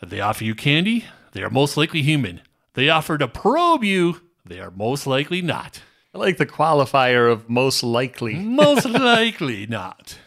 They 0.00 0.20
offer 0.20 0.44
you 0.44 0.54
candy, 0.54 1.04
they 1.32 1.42
are 1.42 1.50
most 1.50 1.76
likely 1.76 2.02
human. 2.02 2.40
They 2.74 2.88
offer 2.88 3.18
to 3.18 3.26
probe 3.26 3.82
you, 3.82 4.20
they 4.44 4.60
are 4.60 4.70
most 4.70 5.06
likely 5.06 5.42
not. 5.42 5.82
I 6.14 6.18
like 6.18 6.38
the 6.38 6.46
qualifier 6.46 7.30
of 7.30 7.48
most 7.48 7.82
likely. 7.82 8.34
Most 8.34 8.84
likely 8.88 9.66
not. 9.66 10.18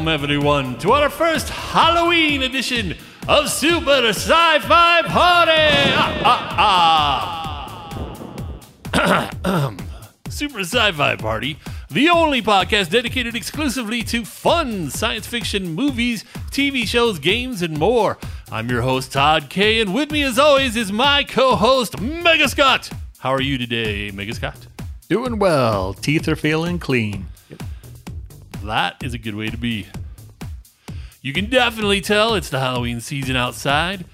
Welcome, 0.00 0.24
everyone, 0.24 0.78
to 0.78 0.92
our 0.92 1.10
first 1.10 1.50
Halloween 1.50 2.40
edition 2.40 2.96
of 3.28 3.50
Super 3.50 4.06
Sci 4.08 4.58
Fi 4.60 5.02
Party! 5.02 5.52
Ah, 5.92 6.56
ah, 6.56 8.14
ah. 8.94 9.76
Super 10.30 10.60
Sci 10.60 10.92
Fi 10.92 11.16
Party, 11.16 11.58
the 11.90 12.08
only 12.08 12.40
podcast 12.40 12.88
dedicated 12.88 13.36
exclusively 13.36 14.02
to 14.04 14.24
fun 14.24 14.88
science 14.88 15.26
fiction 15.26 15.74
movies, 15.74 16.24
TV 16.50 16.86
shows, 16.86 17.18
games, 17.18 17.60
and 17.60 17.76
more. 17.76 18.16
I'm 18.50 18.70
your 18.70 18.80
host, 18.80 19.12
Todd 19.12 19.50
K, 19.50 19.82
and 19.82 19.92
with 19.92 20.10
me, 20.10 20.22
as 20.22 20.38
always, 20.38 20.76
is 20.76 20.90
my 20.90 21.24
co 21.24 21.56
host, 21.56 22.00
Mega 22.00 22.48
Scott. 22.48 22.88
How 23.18 23.34
are 23.34 23.42
you 23.42 23.58
today, 23.58 24.10
Mega 24.12 24.32
Scott? 24.32 24.66
Doing 25.10 25.38
well. 25.38 25.92
Teeth 25.92 26.26
are 26.26 26.36
feeling 26.36 26.78
clean. 26.78 27.26
That 28.62 29.02
is 29.02 29.14
a 29.14 29.18
good 29.18 29.34
way 29.34 29.48
to 29.48 29.56
be. 29.56 29.86
You 31.22 31.32
can 31.32 31.46
definitely 31.46 32.00
tell 32.00 32.34
it's 32.34 32.50
the 32.50 32.60
Halloween 32.60 33.00
season 33.00 33.36
outside. 33.36 34.04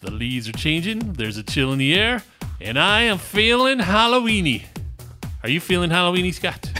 The 0.00 0.10
leaves 0.10 0.48
are 0.48 0.52
changing, 0.52 1.14
there's 1.14 1.38
a 1.38 1.42
chill 1.42 1.72
in 1.72 1.78
the 1.78 1.94
air, 1.94 2.22
and 2.60 2.78
I 2.78 3.02
am 3.02 3.18
feeling 3.18 3.78
Halloweeny. 3.78 4.64
Are 5.42 5.48
you 5.48 5.60
feeling 5.60 5.90
Halloweeny, 5.90 6.32
Scott? 6.32 6.70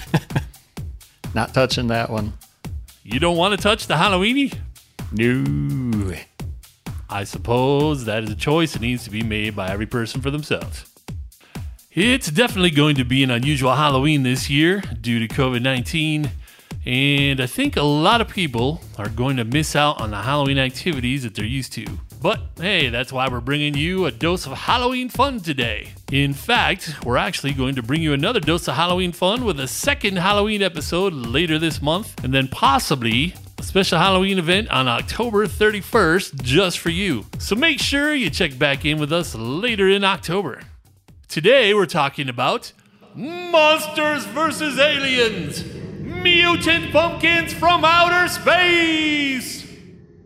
Not 1.35 1.55
touching 1.55 1.87
that 1.89 2.11
one. 2.11 2.35
You 3.03 3.19
don't 3.21 3.37
want 3.37 3.55
to 3.55 3.63
touch 3.63 3.87
the 3.87 3.95
Halloweeny? 3.95 4.57
No. 5.13 6.15
I 7.09 7.25
suppose 7.25 8.05
that 8.05 8.25
is 8.25 8.31
a 8.31 8.35
choice 8.35 8.73
that 8.73 8.83
needs 8.83 9.05
to 9.05 9.11
be 9.11 9.23
made 9.23 9.55
by 9.55 9.71
every 9.71 9.87
person 9.87 10.21
for 10.21 10.31
themselves. 10.31 10.91
It's 11.93 12.31
definitely 12.31 12.71
going 12.71 12.97
to 12.97 13.05
be 13.05 13.23
an 13.23 13.31
unusual 13.31 13.75
Halloween 13.75 14.23
this 14.23 14.51
year 14.51 14.81
due 15.01 15.25
to 15.25 15.29
COVID 15.33 15.63
19, 15.63 16.31
and 16.87 17.41
I 17.41 17.47
think 17.47 17.77
a 17.77 17.83
lot 17.83 18.21
of 18.21 18.29
people 18.29 18.81
are 18.99 19.09
going 19.09 19.37
to 19.39 19.45
miss 19.45 19.75
out 19.75 20.01
on 20.01 20.11
the 20.11 20.23
Halloween 20.23 20.59
activities 20.59 21.23
that 21.23 21.35
they're 21.35 21.45
used 21.45 21.73
to. 21.75 21.87
But 22.21 22.41
hey, 22.57 22.89
that's 22.89 23.13
why 23.13 23.29
we're 23.29 23.41
bringing 23.41 23.75
you 23.75 24.07
a 24.07 24.11
dose 24.11 24.47
of 24.47 24.53
Halloween 24.53 25.09
fun 25.09 25.41
today. 25.41 25.93
In 26.11 26.33
fact, 26.33 27.05
we're 27.05 27.19
actually 27.19 27.53
going 27.53 27.75
to 27.75 27.83
bring 27.83 28.01
you 28.01 28.13
another 28.15 28.41
dose 28.41 28.67
of 28.67 28.77
Halloween 28.77 29.13
fun 29.13 29.45
with 29.45 29.61
a 29.61 29.69
second 29.69 30.17
Halloween 30.17 30.63
episode 30.63 31.13
later 31.13 31.59
this 31.59 31.83
month, 31.83 32.23
and 32.25 32.33
then 32.33 32.49
possibly 32.49 33.35
a 33.59 33.63
special 33.63 33.99
Halloween 33.99 34.39
event 34.39 34.71
on 34.71 34.89
October 34.89 35.47
31st 35.47 36.43
just 36.43 36.79
for 36.79 36.91
you. 36.91 37.27
So 37.39 37.57
make 37.57 37.79
sure 37.79 38.15
you 38.15 38.31
check 38.31 38.59
back 38.59 38.85
in 38.85 38.99
with 38.99 39.13
us 39.13 39.35
later 39.35 39.89
in 39.89 40.03
October. 40.03 40.63
Today 41.29 41.75
we're 41.75 41.87
talking 41.87 42.29
about 42.29 42.73
Monsters 43.15 44.25
vs. 44.27 44.79
Aliens 44.79 45.74
Mutant 46.25 46.91
Pumpkins 46.91 47.53
from 47.53 47.85
Outer 47.85 48.29
Space! 48.29 49.67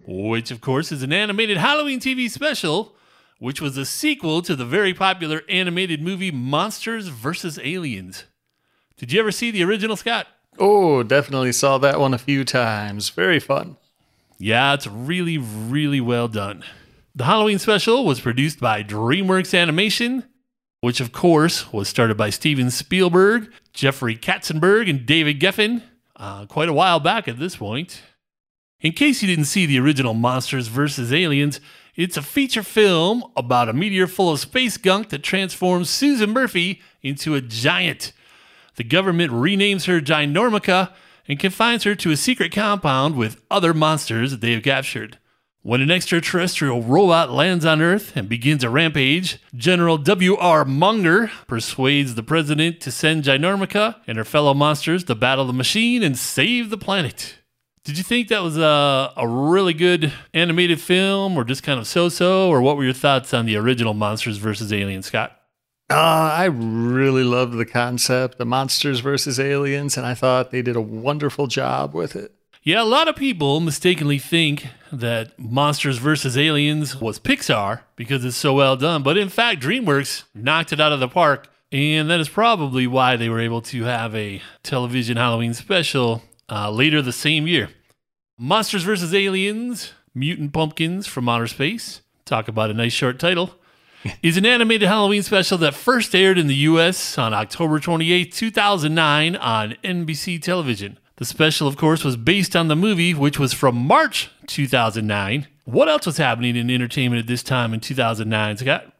Which, 0.07 0.53
of 0.53 0.61
course, 0.61 0.93
is 0.93 1.03
an 1.03 1.13
animated 1.13 1.57
Halloween 1.57 1.99
TV 1.99 2.31
special, 2.31 2.95
which 3.41 3.61
was 3.61 3.77
a 3.77 3.85
sequel 3.85 4.41
to 4.43 4.55
the 4.55 4.65
very 4.65 4.95
popular 4.95 5.43
animated 5.49 6.01
movie 6.01 6.31
Monsters 6.31 7.09
vs. 7.09 7.59
Aliens. 7.59 8.27
Did 8.97 9.13
you 9.13 9.19
ever 9.19 9.33
see 9.33 9.51
the 9.51 9.65
original, 9.65 9.97
Scott? 9.97 10.29
Oh, 10.57 11.03
definitely 11.03 11.51
saw 11.51 11.79
that 11.79 11.99
one 11.99 12.15
a 12.15 12.19
few 12.19 12.45
times. 12.45 13.09
Very 13.09 13.41
fun. 13.41 13.77
Yeah, 14.39 14.75
it's 14.75 14.87
really, 14.87 15.37
really 15.37 16.01
well 16.01 16.29
done. 16.29 16.63
The 17.17 17.25
Halloween 17.25 17.59
special 17.59 18.05
was 18.05 18.21
produced 18.21 18.61
by 18.61 18.85
DreamWorks 18.85 19.53
Animation, 19.53 20.23
which 20.81 21.01
of 21.01 21.11
course 21.11 21.73
was 21.73 21.89
started 21.89 22.17
by 22.17 22.31
Steven 22.31 22.71
Spielberg, 22.71 23.51
Jeffrey 23.73 24.17
Katzenberg, 24.17 24.89
and 24.89 25.05
David 25.05 25.41
Geffen 25.41 25.83
uh, 26.19 26.47
quite 26.47 26.69
a 26.69 26.73
while 26.73 27.01
back 27.01 27.29
at 27.29 27.39
this 27.39 27.57
point. 27.57 28.03
In 28.81 28.93
case 28.93 29.23
you 29.23 29.29
didn't 29.29 29.47
see 29.47 29.67
the 29.67 29.79
original 29.79 30.15
Monsters 30.15 30.69
vs. 30.69 31.13
Aliens, 31.13 31.61
it's 31.97 32.17
a 32.17 32.23
feature 32.23 32.63
film 32.63 33.25
about 33.37 33.69
a 33.69 33.73
meteor 33.73 34.07
full 34.07 34.33
of 34.33 34.39
space 34.39 34.77
gunk 34.77 35.09
that 35.09 35.25
transforms 35.25 35.91
Susan 35.91 36.31
Murphy 36.31 36.81
into 37.03 37.35
a 37.35 37.41
giant. 37.41 38.13
The 38.77 38.85
government 38.85 39.33
renames 39.33 39.87
her 39.87 40.01
Ginormica 40.01 40.93
and 41.27 41.41
confines 41.41 41.83
her 41.83 41.97
to 41.97 42.13
a 42.13 42.17
secret 42.17 42.53
compound 42.53 43.17
with 43.17 43.43
other 43.51 43.75
monsters 43.75 44.31
that 44.31 44.41
they 44.41 44.53
have 44.53 44.63
captured. 44.63 45.19
When 45.69 45.83
an 45.83 45.91
extraterrestrial 45.91 46.81
robot 46.81 47.31
lands 47.31 47.67
on 47.67 47.83
Earth 47.83 48.17
and 48.17 48.27
begins 48.27 48.65
a 48.65 48.71
rampage, 48.71 49.39
General 49.55 49.99
W.R. 49.99 50.65
Munger 50.65 51.31
persuades 51.47 52.15
the 52.15 52.23
president 52.23 52.81
to 52.81 52.91
send 52.91 53.25
Ginormica 53.25 53.97
and 54.07 54.17
her 54.17 54.25
fellow 54.25 54.55
monsters 54.55 55.05
to 55.05 55.15
battle 55.15 55.45
the 55.45 55.53
machine 55.53 56.03
and 56.03 56.17
save 56.17 56.71
the 56.71 56.79
planet. 56.79 57.37
Did 57.85 57.99
you 57.99 58.03
think 58.03 58.29
that 58.29 58.43
was 58.43 58.57
a, 58.57 59.13
a 59.15 59.29
really 59.29 59.75
good 59.75 60.11
animated 60.33 60.81
film 60.81 61.37
or 61.37 61.45
just 61.45 61.63
kind 61.63 61.79
of 61.79 61.87
so 61.87 62.09
so? 62.09 62.49
Or 62.49 62.63
what 62.63 62.79
were 62.79 62.85
your 62.85 62.95
thoughts 62.95 63.35
on 63.35 63.45
the 63.45 63.57
original 63.57 63.93
Monsters 63.93 64.39
vs. 64.39 64.73
Aliens, 64.73 65.05
Scott? 65.05 65.39
Uh, 65.91 66.33
I 66.33 66.47
really 66.47 67.25
loved 67.25 67.59
the 67.59 67.67
concept, 67.67 68.39
the 68.39 68.47
monsters 68.47 69.01
versus 69.01 69.39
aliens, 69.39 69.99
and 69.99 70.07
I 70.07 70.15
thought 70.15 70.51
they 70.51 70.63
did 70.63 70.77
a 70.77 70.81
wonderful 70.81 71.47
job 71.47 71.93
with 71.93 72.17
it. 72.17 72.33
Yeah, 72.69 72.83
a 72.83 72.85
lot 72.85 73.09
of 73.09 73.17
people 73.17 73.61
mistakenly 73.61 74.19
think 74.19 74.67
that 74.93 75.39
Monsters 75.39 75.97
vs. 75.97 76.37
Aliens 76.37 77.01
was 77.01 77.19
Pixar 77.19 77.81
because 77.97 78.27
it's 78.27 78.37
so 78.37 78.53
well 78.53 78.77
done. 78.77 79.03
But 79.03 79.17
in 79.17 79.31
fact, 79.31 79.63
DreamWorks 79.63 80.25
knocked 80.35 80.75
it 80.75 80.79
out 80.79 80.93
of 80.93 81.01
the 81.01 81.09
park. 81.09 81.49
And 81.73 82.11
that 82.11 82.21
is 82.21 82.29
probably 82.29 82.87
why 82.87 83.17
they 83.17 83.31
were 83.31 83.41
able 83.41 83.63
to 83.63 83.85
have 83.85 84.15
a 84.15 84.43
television 84.63 85.17
Halloween 85.17 85.55
special 85.55 86.23
uh, 86.51 86.71
later 86.71 87.01
the 87.01 87.11
same 87.11 87.47
year. 87.47 87.71
Monsters 88.37 88.83
vs. 88.83 89.15
Aliens, 89.15 89.95
Mutant 90.15 90.53
Pumpkins 90.53 91.07
from 91.07 91.27
Outer 91.27 91.47
Space. 91.47 92.03
Talk 92.27 92.49
about 92.49 92.71
a 92.71 92.75
nice 92.75 92.93
short 92.93 93.19
title. 93.19 93.55
is 94.23 94.37
an 94.37 94.45
animated 94.45 94.89
Halloween 94.89 95.23
special 95.23 95.57
that 95.57 95.73
first 95.73 96.15
aired 96.15 96.37
in 96.37 96.49
the 96.49 96.55
US 96.55 97.17
on 97.17 97.33
October 97.33 97.81
28, 97.81 98.31
2009 98.31 99.37
on 99.37 99.71
NBC 99.83 100.43
television. 100.43 100.99
The 101.19 101.25
special, 101.25 101.67
of 101.67 101.77
course, 101.77 102.05
was 102.05 102.17
based 102.17 102.55
on 102.55 102.69
the 102.69 102.77
movie, 102.77 103.13
which 103.13 103.41
was 103.41 103.53
from 103.53 103.75
March 103.75 104.31
2009. 104.47 105.49
What 105.65 105.89
else 105.89 106.07
was 106.07 106.17
happening 106.17 106.55
in 106.55 106.71
entertainment 106.71 107.19
at 107.21 107.27
this 107.27 107.43
time 107.43 107.75
in 107.75 107.81
2009, 107.81 108.59
Scott? 108.59 108.93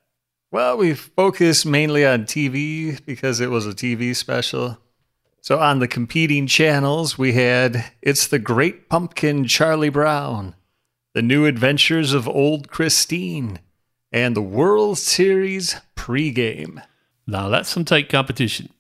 Well, 0.51 0.77
we 0.77 0.95
focused 0.95 1.65
mainly 1.65 2.05
on 2.05 2.25
TV 2.25 2.99
because 3.07 3.39
it 3.39 3.51
was 3.51 3.67
a 3.69 3.73
TV 3.73 4.17
special. 4.17 4.79
So 5.43 5.61
on 5.61 5.79
the 5.79 5.87
competing 5.87 6.49
channels, 6.49 7.17
we 7.17 7.35
had 7.35 7.85
It's 8.03 8.27
the 8.27 8.41
Great 8.41 8.89
Pumpkin 8.89 9.47
Charlie 9.47 9.89
Brown, 9.89 10.57
The 11.15 11.23
New 11.23 11.47
Adventures 11.47 12.13
of 12.13 12.27
Old 12.27 12.69
Christine, 12.69 13.61
and 14.11 14.35
the 14.35 14.43
World 14.43 14.99
Series 14.99 15.77
pregame. 15.95 16.83
Now, 17.29 17.49
that's 17.49 17.69
some 17.69 17.85
tight 17.85 18.09
competition. 18.09 18.71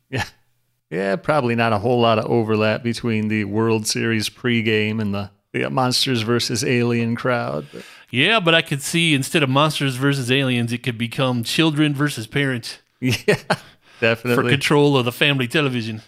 Yeah. 0.90 1.16
Probably 1.16 1.54
not 1.54 1.72
a 1.72 1.78
whole 1.78 2.00
lot 2.00 2.18
of 2.18 2.26
overlap 2.26 2.82
between 2.82 3.28
the 3.28 3.44
World 3.44 3.86
Series 3.86 4.28
pregame 4.28 5.00
and 5.00 5.14
the, 5.14 5.30
the 5.52 5.68
Monsters 5.70 6.22
versus 6.22 6.64
Alien 6.64 7.16
crowd. 7.16 7.66
But 7.72 7.84
Yeah, 8.10 8.40
but 8.40 8.54
I 8.54 8.62
could 8.62 8.82
see 8.82 9.14
instead 9.14 9.42
of 9.42 9.48
Monsters 9.48 9.96
versus 9.96 10.30
Aliens, 10.30 10.72
it 10.72 10.82
could 10.82 10.98
become 10.98 11.44
Children 11.44 11.94
versus 11.94 12.26
Parents 12.26 12.78
yeah, 13.00 13.36
definitely. 14.00 14.44
for 14.44 14.50
control 14.50 14.96
of 14.96 15.04
the 15.04 15.12
family 15.12 15.46
television. 15.46 16.02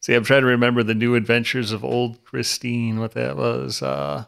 See, 0.00 0.14
I'm 0.14 0.24
trying 0.24 0.42
to 0.42 0.48
remember 0.48 0.82
the 0.82 0.94
new 0.94 1.14
adventures 1.14 1.70
of 1.70 1.84
old 1.84 2.24
Christine, 2.24 2.98
what 2.98 3.12
that 3.12 3.36
was. 3.36 3.82
Uh, 3.82 4.24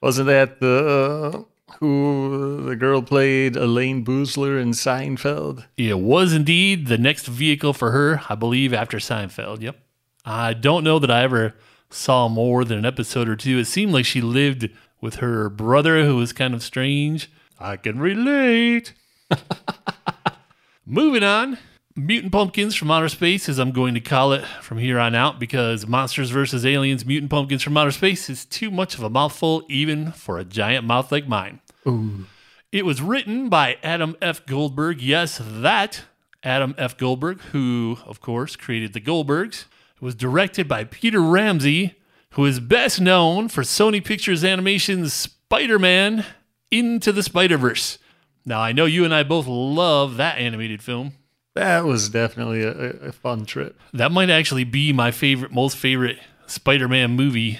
wasn't 0.00 0.26
that 0.26 0.58
the 0.58 1.32
uh, 1.32 1.42
who 1.80 2.64
the 2.64 2.76
girl 2.76 3.02
played 3.02 3.56
Elaine 3.56 4.04
Boozler 4.04 4.60
in 4.60 4.70
Seinfeld? 4.70 5.64
It 5.76 5.98
was 5.98 6.32
indeed 6.32 6.86
the 6.86 6.98
next 6.98 7.26
vehicle 7.26 7.72
for 7.72 7.90
her, 7.90 8.22
I 8.28 8.34
believe, 8.34 8.72
after 8.72 8.98
Seinfeld. 8.98 9.60
Yep. 9.62 9.76
I 10.24 10.54
don't 10.54 10.84
know 10.84 10.98
that 10.98 11.10
I 11.10 11.22
ever 11.22 11.54
saw 11.90 12.28
more 12.28 12.64
than 12.64 12.78
an 12.78 12.86
episode 12.86 13.28
or 13.28 13.36
two. 13.36 13.58
It 13.58 13.66
seemed 13.66 13.92
like 13.92 14.04
she 14.04 14.20
lived 14.20 14.68
with 15.00 15.16
her 15.16 15.48
brother 15.48 16.04
who 16.04 16.16
was 16.16 16.32
kind 16.32 16.54
of 16.54 16.62
strange. 16.62 17.30
I 17.58 17.76
can 17.76 17.98
relate. 17.98 18.92
Moving 20.86 21.22
on, 21.22 21.58
Mutant 21.94 22.32
Pumpkins 22.32 22.74
from 22.74 22.90
Outer 22.90 23.08
Space, 23.08 23.48
as 23.48 23.58
I'm 23.58 23.70
going 23.70 23.94
to 23.94 24.00
call 24.00 24.32
it 24.32 24.44
from 24.62 24.78
here 24.78 24.98
on 24.98 25.14
out, 25.14 25.38
because 25.38 25.86
Monsters 25.86 26.30
vs. 26.30 26.64
Aliens 26.64 27.04
Mutant 27.04 27.30
Pumpkins 27.30 27.62
from 27.62 27.76
Outer 27.76 27.90
Space 27.90 28.30
is 28.30 28.44
too 28.44 28.70
much 28.70 28.94
of 28.94 29.02
a 29.02 29.10
mouthful, 29.10 29.64
even 29.68 30.12
for 30.12 30.38
a 30.38 30.44
giant 30.44 30.86
mouth 30.86 31.12
like 31.12 31.28
mine. 31.28 31.60
It 31.84 32.84
was 32.86 33.02
written 33.02 33.48
by 33.48 33.76
Adam 33.82 34.16
F. 34.22 34.44
Goldberg. 34.46 35.00
Yes, 35.02 35.40
that 35.42 36.02
Adam 36.42 36.74
F. 36.78 36.96
Goldberg, 36.96 37.40
who, 37.52 37.98
of 38.06 38.20
course, 38.20 38.56
created 38.56 38.92
the 38.92 39.00
Goldbergs. 39.00 39.66
It 39.96 40.02
was 40.02 40.14
directed 40.14 40.68
by 40.68 40.84
Peter 40.84 41.20
Ramsey, 41.20 41.94
who 42.30 42.44
is 42.46 42.60
best 42.60 43.00
known 43.00 43.48
for 43.48 43.62
Sony 43.62 44.02
Pictures 44.04 44.42
Animation's 44.42 45.12
Spider 45.12 45.78
Man 45.78 46.24
Into 46.70 47.12
the 47.12 47.22
Spider 47.22 47.58
Verse. 47.58 47.98
Now, 48.44 48.60
I 48.60 48.72
know 48.72 48.86
you 48.86 49.04
and 49.04 49.14
I 49.14 49.22
both 49.22 49.46
love 49.46 50.16
that 50.16 50.38
animated 50.38 50.82
film. 50.82 51.12
That 51.54 51.84
was 51.84 52.08
definitely 52.08 52.62
a, 52.62 52.70
a- 53.08 53.12
fun 53.12 53.44
trip. 53.44 53.78
That 53.92 54.10
might 54.10 54.30
actually 54.30 54.64
be 54.64 54.92
my 54.92 55.10
favorite, 55.10 55.52
most 55.52 55.76
favorite 55.76 56.18
Spider 56.46 56.88
Man 56.88 57.10
movie, 57.12 57.58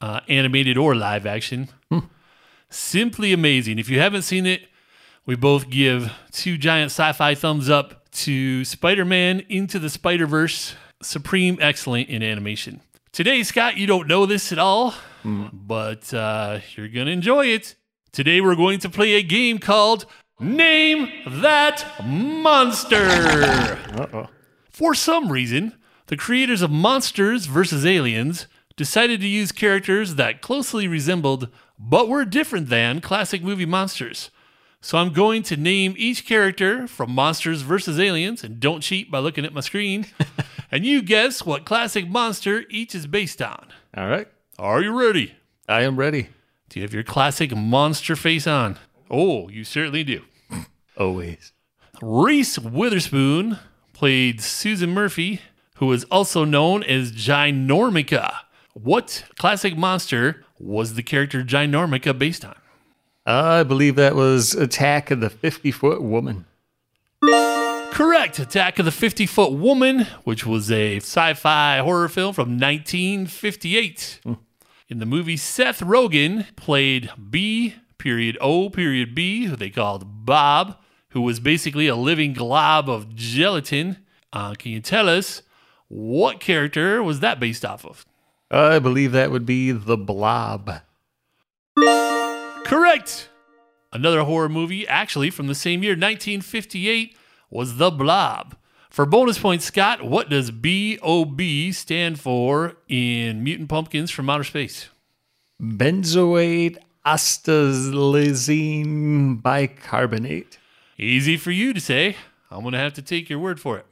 uh, 0.00 0.20
animated 0.28 0.78
or 0.78 0.94
live 0.94 1.26
action. 1.26 1.68
Simply 2.74 3.32
amazing. 3.32 3.78
If 3.78 3.88
you 3.88 4.00
haven't 4.00 4.22
seen 4.22 4.46
it, 4.46 4.62
we 5.26 5.36
both 5.36 5.70
give 5.70 6.12
two 6.32 6.58
giant 6.58 6.90
sci 6.90 7.12
fi 7.12 7.36
thumbs 7.36 7.70
up 7.70 8.10
to 8.10 8.64
Spider 8.64 9.04
Man 9.04 9.44
Into 9.48 9.78
the 9.78 9.88
Spider 9.88 10.26
Verse. 10.26 10.74
Supreme 11.00 11.56
excellent 11.60 12.08
in 12.08 12.20
animation. 12.20 12.80
Today, 13.12 13.44
Scott, 13.44 13.76
you 13.76 13.86
don't 13.86 14.08
know 14.08 14.26
this 14.26 14.50
at 14.50 14.58
all, 14.58 14.92
but 15.24 16.12
uh, 16.12 16.58
you're 16.74 16.88
going 16.88 17.06
to 17.06 17.12
enjoy 17.12 17.46
it. 17.46 17.76
Today, 18.10 18.40
we're 18.40 18.56
going 18.56 18.80
to 18.80 18.88
play 18.88 19.12
a 19.12 19.22
game 19.22 19.58
called 19.58 20.06
Name 20.40 21.08
That 21.28 22.04
Monster. 22.04 23.06
Uh-oh. 23.06 24.28
For 24.68 24.96
some 24.96 25.30
reason, 25.30 25.74
the 26.08 26.16
creators 26.16 26.60
of 26.60 26.72
Monsters 26.72 27.46
vs. 27.46 27.86
Aliens 27.86 28.48
decided 28.76 29.20
to 29.20 29.28
use 29.28 29.52
characters 29.52 30.16
that 30.16 30.42
closely 30.42 30.88
resembled 30.88 31.48
but 31.78 32.08
we're 32.08 32.24
different 32.24 32.68
than 32.68 33.00
classic 33.00 33.42
movie 33.42 33.66
monsters. 33.66 34.30
So 34.80 34.98
I'm 34.98 35.12
going 35.12 35.42
to 35.44 35.56
name 35.56 35.94
each 35.96 36.26
character 36.26 36.86
from 36.86 37.10
Monsters 37.12 37.62
vs. 37.62 37.98
Aliens, 37.98 38.44
and 38.44 38.60
don't 38.60 38.82
cheat 38.82 39.10
by 39.10 39.18
looking 39.18 39.46
at 39.46 39.54
my 39.54 39.62
screen, 39.62 40.06
and 40.70 40.84
you 40.84 41.00
guess 41.00 41.46
what 41.46 41.64
classic 41.64 42.06
monster 42.08 42.64
each 42.68 42.94
is 42.94 43.06
based 43.06 43.40
on. 43.40 43.68
All 43.96 44.08
right. 44.08 44.28
Are 44.58 44.82
you 44.82 44.92
ready? 44.92 45.34
I 45.68 45.82
am 45.82 45.96
ready. 45.96 46.28
Do 46.68 46.78
you 46.78 46.82
have 46.82 46.92
your 46.92 47.02
classic 47.02 47.56
monster 47.56 48.14
face 48.14 48.46
on? 48.46 48.78
Oh, 49.10 49.48
you 49.48 49.64
certainly 49.64 50.04
do. 50.04 50.22
Always. 50.98 51.52
Reese 52.02 52.58
Witherspoon 52.58 53.58
played 53.94 54.40
Susan 54.40 54.90
Murphy, 54.90 55.40
who 55.76 55.90
is 55.92 56.04
also 56.04 56.44
known 56.44 56.82
as 56.82 57.12
Ginormica. 57.12 58.34
What 58.74 59.24
classic 59.38 59.76
monster 59.78 60.43
was 60.64 60.94
the 60.94 61.02
character 61.02 61.42
Ginormica 61.42 62.18
based 62.18 62.44
on? 62.44 62.56
I 63.26 63.62
believe 63.62 63.96
that 63.96 64.14
was 64.14 64.54
Attack 64.54 65.10
of 65.10 65.20
the 65.20 65.30
50 65.30 65.70
Foot 65.70 66.02
Woman. 66.02 66.46
Correct. 67.92 68.38
Attack 68.38 68.78
of 68.78 68.84
the 68.84 68.90
50 68.90 69.26
Foot 69.26 69.52
Woman, 69.52 70.06
which 70.24 70.44
was 70.44 70.70
a 70.70 70.96
sci 70.96 71.34
fi 71.34 71.78
horror 71.78 72.08
film 72.08 72.34
from 72.34 72.58
1958. 72.58 74.20
In 74.88 74.98
the 74.98 75.06
movie, 75.06 75.36
Seth 75.36 75.80
Rogen 75.80 76.54
played 76.56 77.10
B 77.30 77.74
period 77.98 78.36
O 78.40 78.68
period 78.68 79.14
B, 79.14 79.44
who 79.46 79.56
they 79.56 79.70
called 79.70 80.26
Bob, 80.26 80.78
who 81.10 81.22
was 81.22 81.40
basically 81.40 81.86
a 81.86 81.94
living 81.96 82.32
glob 82.32 82.90
of 82.90 83.14
gelatin. 83.14 83.98
Uh, 84.32 84.54
can 84.54 84.72
you 84.72 84.80
tell 84.80 85.08
us 85.08 85.42
what 85.88 86.40
character 86.40 87.02
was 87.02 87.20
that 87.20 87.38
based 87.38 87.64
off 87.64 87.86
of? 87.86 88.04
I 88.54 88.78
believe 88.78 89.12
that 89.12 89.30
would 89.32 89.44
be 89.44 89.72
The 89.72 89.96
Blob. 89.96 90.70
Correct. 92.64 93.28
Another 93.92 94.22
horror 94.22 94.48
movie, 94.48 94.86
actually 94.86 95.30
from 95.30 95.48
the 95.48 95.56
same 95.56 95.82
year, 95.82 95.94
1958, 95.94 97.16
was 97.50 97.78
The 97.78 97.90
Blob. 97.90 98.54
For 98.90 99.06
bonus 99.06 99.40
points, 99.40 99.64
Scott, 99.64 100.04
what 100.04 100.30
does 100.30 100.52
BOB 100.52 101.40
stand 101.72 102.20
for 102.20 102.76
in 102.88 103.42
Mutant 103.42 103.68
Pumpkins 103.68 104.12
from 104.12 104.30
Outer 104.30 104.44
Space? 104.44 104.88
Benzoate 105.60 106.76
Ostylezene 107.04 109.42
bicarbonate. 109.42 110.58
Easy 110.96 111.36
for 111.36 111.50
you 111.50 111.72
to 111.72 111.80
say. 111.80 112.14
I'm 112.52 112.60
going 112.60 112.74
to 112.74 112.78
have 112.78 112.94
to 112.94 113.02
take 113.02 113.28
your 113.28 113.40
word 113.40 113.58
for 113.58 113.78
it. 113.78 113.86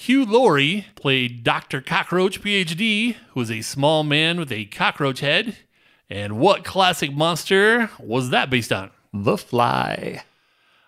Hugh 0.00 0.24
Laurie 0.24 0.86
played 0.94 1.42
Dr. 1.42 1.80
Cockroach, 1.80 2.40
PhD, 2.40 3.16
who 3.30 3.40
was 3.40 3.50
a 3.50 3.62
small 3.62 4.04
man 4.04 4.38
with 4.38 4.52
a 4.52 4.66
cockroach 4.66 5.18
head. 5.18 5.56
And 6.08 6.38
what 6.38 6.64
classic 6.64 7.12
monster 7.12 7.90
was 7.98 8.30
that 8.30 8.48
based 8.48 8.70
on? 8.70 8.92
The 9.12 9.36
Fly. 9.36 10.22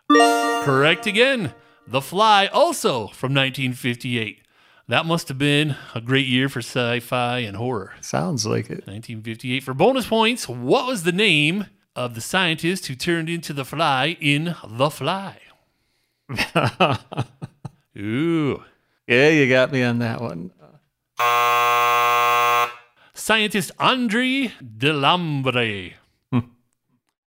Correct 0.09 1.09
again. 1.09 1.55
The 1.89 2.01
Fly, 2.01 2.47
also 2.47 3.09
from 3.09 3.35
1958. 3.35 4.43
That 4.87 5.07
must 5.07 5.27
have 5.27 5.39
been 5.39 5.75
a 5.93 6.01
great 6.01 6.29
year 6.29 6.49
for 6.49 6.61
sci 6.61 7.01
fi 7.01 7.39
and 7.39 7.57
horror. 7.57 7.95
Sounds 8.01 8.47
like 8.47 8.67
it. 8.67 8.87
1958. 8.87 9.65
For 9.65 9.75
bonus 9.75 10.07
points, 10.07 10.49
what 10.49 10.87
was 10.87 11.03
the 11.03 11.11
name 11.11 11.67
of 11.97 12.15
the 12.15 12.21
scientist 12.21 12.87
who 12.87 12.95
turned 12.95 13.29
into 13.29 13.53
the 13.53 13.65
fly 13.65 14.17
in 14.21 14.55
The 14.65 14.89
Fly? 14.89 15.41
Ooh. 17.99 18.63
Yeah, 19.11 19.29
you 19.29 19.49
got 19.49 19.73
me 19.73 19.83
on 19.83 19.99
that 19.99 20.21
one. 20.21 20.53
Scientist 23.13 23.71
Andre 23.79 24.53
Delambre. 24.63 25.95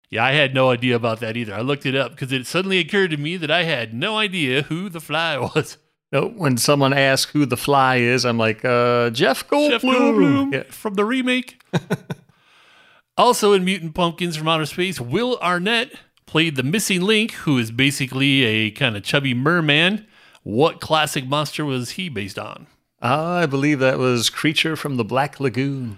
Yeah, 0.09 0.23
I 0.23 0.31
had 0.33 0.53
no 0.53 0.69
idea 0.69 0.95
about 0.95 1.19
that 1.21 1.35
either. 1.35 1.53
I 1.55 1.61
looked 1.61 1.85
it 1.87 1.95
up 1.95 2.11
because 2.11 2.31
it 2.31 2.45
suddenly 2.45 2.77
occurred 2.77 3.09
to 3.11 3.17
me 3.17 3.35
that 3.37 3.49
I 3.49 3.63
had 3.63 3.93
no 3.95 4.15
idea 4.17 4.61
who 4.61 4.87
the 4.87 5.01
fly 5.01 5.37
was. 5.55 5.77
No, 6.11 6.27
when 6.29 6.57
someone 6.57 6.93
asks 6.93 7.31
who 7.31 7.45
the 7.47 7.57
fly 7.57 7.95
is, 7.97 8.23
I'm 8.23 8.37
like, 8.37 8.63
uh, 8.63 9.09
Jeff 9.09 9.47
Goldblum. 9.49 9.69
Jeff 9.71 9.81
Goldblum 9.81 10.53
Yeah. 10.53 10.63
from 10.69 10.93
the 10.93 11.03
remake. 11.03 11.61
also 13.17 13.53
in 13.53 13.65
Mutant 13.65 13.95
Pumpkins 13.95 14.35
from 14.37 14.47
Outer 14.47 14.67
Space, 14.67 15.01
Will 15.01 15.37
Arnett 15.41 15.91
played 16.27 16.55
the 16.57 16.63
missing 16.63 17.01
link, 17.01 17.31
who 17.31 17.57
is 17.57 17.71
basically 17.71 18.43
a 18.43 18.69
kind 18.71 18.95
of 18.95 19.03
chubby 19.03 19.33
merman. 19.33 20.05
What 20.43 20.81
classic 20.81 21.25
monster 21.25 21.63
was 21.63 21.91
he 21.91 22.09
based 22.09 22.37
on? 22.37 22.67
I 23.01 23.45
believe 23.45 23.79
that 23.79 23.97
was 23.97 24.29
Creature 24.29 24.75
from 24.75 24.97
the 24.97 25.05
Black 25.05 25.39
Lagoon. 25.39 25.97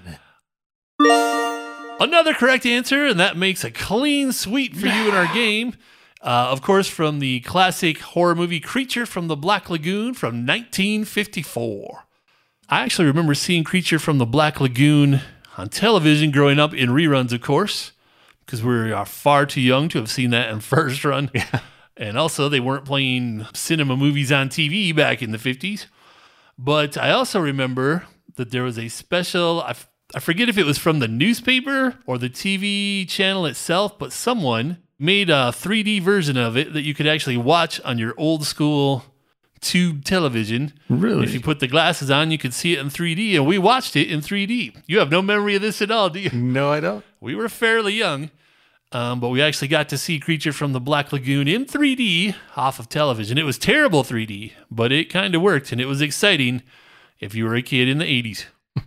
Another 2.00 2.34
correct 2.34 2.66
answer, 2.66 3.08
and 3.08 3.20
that 3.20 3.38
makes 3.38 3.64
a 3.64 3.72
clean 3.72 4.32
sweep 4.32 4.75
for 4.75 4.86
you 4.86 5.10
in 5.10 5.16
our 5.16 5.25
game. 5.34 5.74
Uh, 6.22 6.50
of 6.52 6.62
course, 6.62 6.88
from 6.88 7.20
the 7.20 7.40
classic 7.42 8.00
horror 8.00 8.36
movie 8.36 8.60
Creature 8.60 9.08
from 9.08 9.28
the 9.28 9.36
Black 9.36 9.70
Lagoon 9.70 10.14
from 10.14 10.46
1954. 10.46 12.04
I 12.70 12.82
actually 12.82 13.06
remember 13.06 13.34
seeing 13.34 13.64
Creature 13.64 14.00
from 14.00 14.20
the 14.20 14.25
Black 14.25 14.60
Lagoon 14.60 15.22
on 15.58 15.70
television 15.70 16.30
growing 16.32 16.60
up 16.60 16.74
in 16.74 16.90
reruns, 16.90 17.32
of 17.32 17.42
course, 17.42 17.94
because 18.46 18.64
we 18.64 18.92
are 18.92 19.06
far 19.06 19.46
too 19.46 19.62
young 19.62 19.90
to 19.90 19.98
have 19.98 20.10
seen 20.12 20.30
that 20.32 20.50
in 20.52 20.60
first 20.62 21.04
run. 21.04 21.32
And 21.98 22.18
also, 22.18 22.50
they 22.50 22.60
weren't 22.60 22.86
playing 22.86 23.46
cinema 23.54 23.96
movies 23.96 24.32
on 24.32 24.50
TV 24.50 24.94
back 24.96 25.22
in 25.22 25.32
the 25.32 25.38
50s. 25.38 25.86
But 26.58 26.98
I 26.98 27.12
also 27.12 27.40
remember 27.40 28.06
that 28.36 28.52
there 28.52 28.64
was 28.64 28.78
a 28.78 28.90
special, 28.90 29.62
I, 29.62 29.70
f- 29.72 29.90
I 30.14 30.20
forget 30.20 30.50
if 30.50 30.58
it 30.58 30.66
was 30.66 30.78
from 30.78 31.00
the 31.00 31.08
newspaper 31.08 31.96
or 32.06 32.18
the 32.18 32.30
TV 32.30 33.08
channel 33.08 33.46
itself, 33.46 33.98
but 33.98 34.12
someone 34.12 34.78
made 35.00 35.30
a 35.30 35.52
3D 35.54 36.02
version 36.02 36.38
of 36.38 36.56
it 36.58 36.74
that 36.74 36.82
you 36.84 36.94
could 36.94 37.08
actually 37.08 37.38
watch 37.38 37.80
on 37.82 37.98
your 37.98 38.14
old 38.18 38.46
school 38.46 39.04
tube 39.62 40.04
television. 40.06 40.74
Really? 40.90 41.24
If 41.25 41.34
you 41.34 41.42
put 41.42 41.60
the 41.60 41.68
glasses 41.68 42.12
on, 42.12 42.30
you 42.32 42.38
could 42.38 42.54
see 42.54 42.74
it 42.74 42.80
in 42.80 42.88
3D, 42.88 43.36
and 43.36 43.48
we 43.48 43.58
watched 43.58 43.96
it 43.96 44.10
in 44.12 44.20
3D. 44.22 44.84
You 44.86 45.00
have 45.00 45.10
no 45.12 45.22
memory 45.22 45.56
of 45.56 45.62
this 45.62 45.82
at 45.82 45.92
all, 45.92 46.10
do 46.10 46.20
you? 46.20 46.30
No, 46.32 46.72
I 46.72 46.80
don't. 46.80 47.04
We 47.20 47.36
were 47.36 47.50
fairly 47.50 47.94
young, 47.94 48.30
um, 48.92 49.20
but 49.20 49.30
we 49.30 49.42
actually 49.42 49.68
got 49.68 49.89
to 49.89 49.98
see 49.98 50.20
Creature 50.20 50.54
from 50.54 50.74
the 50.74 50.80
Black 50.80 51.12
Lagoon 51.12 51.48
in 51.48 51.65
3D 51.65 52.36
off 52.56 52.80
of 52.80 52.89
television. 52.89 53.38
It 53.38 53.46
was 53.46 53.58
terrible 53.58 54.04
3D, 54.04 54.54
but 54.70 54.92
it 54.92 55.10
kind 55.10 55.36
of 55.36 55.42
worked, 55.42 55.72
and 55.72 55.82
it 55.82 55.86
was 55.86 56.01
exciting 56.01 56.62
if 57.20 57.34
you 57.34 57.46
were 57.46 57.56
a 57.56 57.62
kid 57.62 57.88
in 57.88 57.98
the 57.98 58.06
80s. 58.06 58.46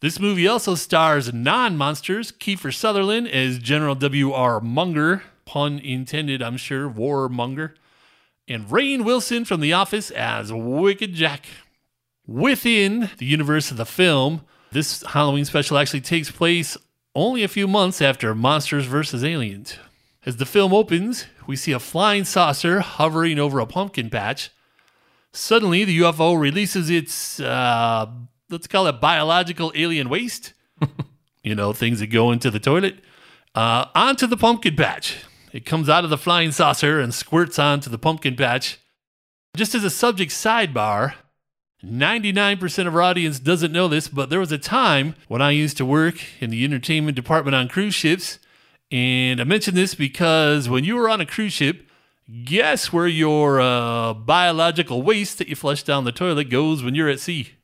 This 0.00 0.18
movie 0.18 0.48
also 0.48 0.74
stars 0.74 1.32
non 1.32 1.76
monsters 1.76 2.32
Kiefer 2.32 2.74
Sutherland 2.74 3.28
as 3.28 3.60
General 3.60 3.94
W.R. 3.94 4.60
Munger, 4.60 5.22
pun 5.44 5.78
intended, 5.78 6.42
I'm 6.42 6.56
sure, 6.56 6.90
Warmonger, 6.90 7.74
and 8.48 8.66
Rainn 8.66 9.04
Wilson 9.04 9.44
from 9.44 9.60
The 9.60 9.72
Office 9.72 10.10
as 10.10 10.52
Wicked 10.52 11.14
Jack. 11.14 11.46
Within 12.26 13.10
the 13.18 13.26
universe 13.26 13.70
of 13.70 13.76
the 13.76 13.86
film, 13.86 14.40
this 14.72 15.02
Halloween 15.02 15.44
special 15.44 15.78
actually 15.78 16.00
takes 16.00 16.32
place 16.32 16.76
only 17.14 17.42
a 17.42 17.48
few 17.48 17.68
months 17.68 18.00
after 18.00 18.34
Monsters 18.34 18.86
vs. 18.86 19.22
Aliens. 19.22 19.78
As 20.24 20.36
the 20.36 20.46
film 20.46 20.72
opens, 20.72 21.26
we 21.46 21.56
see 21.56 21.72
a 21.72 21.78
flying 21.78 22.24
saucer 22.24 22.80
hovering 22.80 23.38
over 23.38 23.58
a 23.58 23.66
pumpkin 23.66 24.08
patch. 24.08 24.50
Suddenly, 25.32 25.84
the 25.84 25.98
UFO 25.98 26.38
releases 26.38 26.90
its, 26.90 27.40
uh, 27.40 28.06
let's 28.50 28.66
call 28.66 28.86
it 28.86 29.00
biological 29.00 29.72
alien 29.74 30.08
waste. 30.08 30.52
you 31.42 31.54
know, 31.54 31.72
things 31.72 32.00
that 32.00 32.08
go 32.08 32.30
into 32.30 32.50
the 32.50 32.60
toilet, 32.60 32.96
uh, 33.54 33.86
onto 33.94 34.26
the 34.26 34.36
pumpkin 34.36 34.76
patch. 34.76 35.24
It 35.52 35.66
comes 35.66 35.88
out 35.88 36.04
of 36.04 36.10
the 36.10 36.18
flying 36.18 36.52
saucer 36.52 37.00
and 37.00 37.12
squirts 37.12 37.58
onto 37.58 37.90
the 37.90 37.98
pumpkin 37.98 38.36
patch. 38.36 38.78
Just 39.56 39.74
as 39.74 39.84
a 39.84 39.90
subject 39.90 40.32
sidebar, 40.32 41.14
99% 41.84 42.86
of 42.86 42.94
our 42.94 43.02
audience 43.02 43.40
doesn't 43.40 43.72
know 43.72 43.88
this, 43.88 44.06
but 44.08 44.30
there 44.30 44.38
was 44.38 44.52
a 44.52 44.58
time 44.58 45.16
when 45.26 45.42
I 45.42 45.50
used 45.50 45.76
to 45.78 45.84
work 45.84 46.16
in 46.40 46.50
the 46.50 46.64
entertainment 46.64 47.16
department 47.16 47.56
on 47.56 47.68
cruise 47.68 47.94
ships. 47.94 48.38
And 48.90 49.40
I 49.40 49.44
mention 49.44 49.74
this 49.74 49.94
because 49.94 50.68
when 50.68 50.84
you 50.84 50.96
were 50.96 51.08
on 51.08 51.20
a 51.20 51.26
cruise 51.26 51.52
ship, 51.52 51.88
guess 52.44 52.92
where 52.92 53.08
your 53.08 53.60
uh, 53.60 54.14
biological 54.14 55.02
waste 55.02 55.38
that 55.38 55.48
you 55.48 55.56
flush 55.56 55.82
down 55.82 56.04
the 56.04 56.12
toilet 56.12 56.50
goes 56.50 56.82
when 56.82 56.94
you're 56.94 57.08
at 57.08 57.20
sea? 57.20 57.54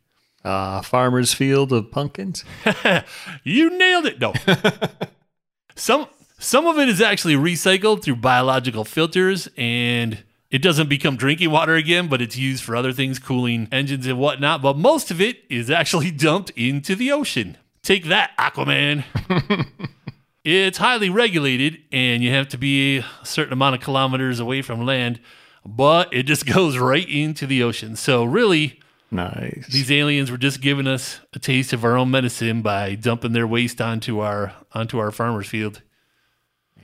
Uh, 0.45 0.81
farmer's 0.83 1.33
field 1.33 1.73
of 1.73 1.91
pumpkins. 1.91 2.45
you 3.45 3.77
nailed 3.77 4.07
it. 4.07 4.21
No. 4.21 4.33
some 5.75 6.07
some 6.39 6.67
of 6.67 6.79
it 6.79 6.89
is 6.89 7.01
actually 7.01 7.35
recycled 7.35 8.03
through 8.03 8.17
biological 8.17 8.85
filters 8.85 9.49
and 9.57 10.23
it 10.51 10.63
doesn't 10.63 10.89
become 10.89 11.17
drinking 11.17 11.51
water 11.51 11.75
again, 11.75 12.09
but 12.09 12.23
it's 12.23 12.37
used 12.37 12.65
for 12.65 12.75
other 12.75 12.93
things, 12.93 13.19
cooling 13.19 13.69
engines 13.71 14.07
and 14.07 14.19
whatnot. 14.19 14.63
But 14.63 14.77
most 14.79 15.11
of 15.11 15.21
it 15.21 15.39
is 15.51 15.71
actually 15.71 16.11
dumped 16.27 16.51
into 16.51 16.95
the 16.97 17.13
ocean. 17.13 17.57
Take 17.83 18.05
that, 18.07 18.37
Aquaman. 18.39 19.05
it's 20.45 20.79
highly 20.79 21.11
regulated 21.11 21.79
and 21.93 22.23
you 22.23 22.31
have 22.31 22.49
to 22.49 22.59
be 22.59 22.99
a 22.99 23.05
certain 23.25 23.53
amount 23.53 23.75
of 23.75 23.81
kilometers 23.83 24.41
away 24.41 24.63
from 24.63 24.85
land, 24.85 25.21
but 25.65 26.13
it 26.13 26.25
just 26.25 26.47
goes 26.55 26.79
right 26.79 27.09
into 27.09 27.47
the 27.47 27.63
ocean. 27.63 27.95
So, 27.97 28.25
really, 28.25 28.81
Nice. 29.11 29.67
these 29.71 29.91
aliens 29.91 30.31
were 30.31 30.37
just 30.39 30.61
giving 30.61 30.87
us 30.87 31.21
a 31.33 31.39
taste 31.39 31.73
of 31.73 31.85
our 31.85 31.97
own 31.97 32.11
medicine 32.11 32.63
by 32.63 32.95
dumping 32.95 33.33
their 33.33 33.47
waste 33.47 33.81
onto 33.81 34.21
our 34.21 34.53
onto 34.73 34.99
our 34.99 35.11
farmer's 35.11 35.47
field. 35.49 35.83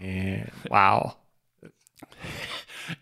Yeah. 0.00 0.46
Wow. 0.70 1.16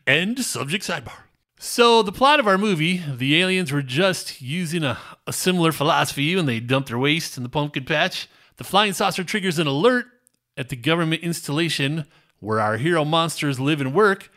End 0.07 0.39
subject 0.41 0.85
sidebar. 0.85 1.25
So 1.59 2.03
the 2.03 2.11
plot 2.11 2.41
of 2.41 2.49
our 2.49 2.59
movie, 2.59 3.03
the 3.09 3.41
aliens 3.41 3.71
were 3.71 3.83
just 3.83 4.43
using 4.43 4.83
a, 4.83 4.99
a 5.27 5.33
similar 5.33 5.71
philosophy 5.71 6.35
when 6.35 6.47
they 6.47 6.59
dumped 6.59 6.89
their 6.89 6.99
waste 6.99 7.37
in 7.37 7.45
the 7.45 7.49
pumpkin 7.49 7.85
patch. 7.85 8.29
The 8.57 8.65
flying 8.65 8.93
saucer 8.93 9.23
triggers 9.23 9.59
an 9.59 9.69
alert 9.69 10.07
at 10.57 10.69
the 10.69 10.77
government 10.77 11.23
installation 11.23 12.07
where 12.41 12.61
our 12.61 12.77
hero 12.77 13.05
monsters 13.05 13.61
live 13.61 13.81
and 13.81 13.95
work. 13.95 14.31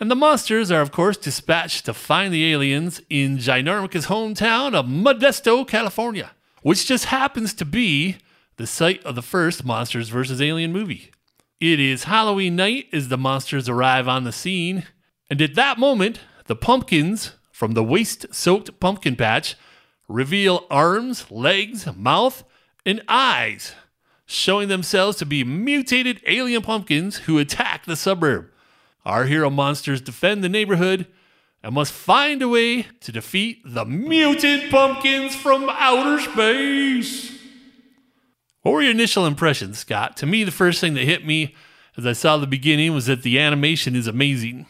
And 0.00 0.10
the 0.10 0.16
monsters 0.16 0.72
are, 0.72 0.80
of 0.80 0.90
course, 0.90 1.16
dispatched 1.16 1.84
to 1.84 1.94
find 1.94 2.32
the 2.32 2.50
aliens 2.52 3.00
in 3.08 3.38
Ginormica's 3.38 4.06
hometown 4.06 4.74
of 4.74 4.86
Modesto, 4.86 5.68
California, 5.68 6.32
which 6.62 6.86
just 6.86 7.06
happens 7.06 7.54
to 7.54 7.64
be 7.64 8.16
the 8.56 8.66
site 8.66 9.04
of 9.04 9.14
the 9.14 9.22
first 9.22 9.64
Monsters 9.64 10.08
vs. 10.08 10.40
Alien 10.40 10.72
movie. 10.72 11.10
It 11.60 11.78
is 11.78 12.04
Halloween 12.04 12.56
night 12.56 12.88
as 12.92 13.08
the 13.08 13.16
monsters 13.16 13.68
arrive 13.68 14.08
on 14.08 14.24
the 14.24 14.32
scene, 14.32 14.84
and 15.30 15.40
at 15.40 15.54
that 15.54 15.78
moment, 15.78 16.20
the 16.46 16.56
pumpkins 16.56 17.32
from 17.52 17.72
the 17.72 17.84
waste 17.84 18.26
soaked 18.34 18.80
pumpkin 18.80 19.16
patch 19.16 19.54
reveal 20.08 20.66
arms, 20.68 21.30
legs, 21.30 21.88
mouth, 21.96 22.44
and 22.84 23.00
eyes, 23.08 23.72
showing 24.26 24.68
themselves 24.68 25.16
to 25.18 25.24
be 25.24 25.44
mutated 25.44 26.20
alien 26.26 26.60
pumpkins 26.60 27.18
who 27.18 27.38
attack 27.38 27.84
the 27.84 27.96
suburb. 27.96 28.50
Our 29.04 29.24
hero 29.26 29.48
monsters 29.48 30.00
defend 30.00 30.42
the 30.42 30.48
neighborhood 30.48 31.06
and 31.62 31.74
must 31.74 31.92
find 31.92 32.42
a 32.42 32.48
way 32.48 32.82
to 33.00 33.12
defeat 33.12 33.62
the 33.64 33.84
mutant 33.84 34.70
pumpkins 34.70 35.34
from 35.34 35.68
outer 35.70 36.20
space. 36.20 37.33
What 38.64 38.72
were 38.72 38.82
your 38.82 38.90
initial 38.90 39.26
impressions, 39.26 39.78
Scott? 39.78 40.16
To 40.16 40.26
me, 40.26 40.42
the 40.42 40.50
first 40.50 40.80
thing 40.80 40.94
that 40.94 41.04
hit 41.04 41.24
me 41.24 41.54
as 41.96 42.04
I 42.04 42.12
saw 42.12 42.36
the 42.36 42.46
beginning 42.48 42.92
was 42.92 43.06
that 43.06 43.22
the 43.22 43.38
animation 43.38 43.94
is 43.94 44.08
amazing. 44.08 44.66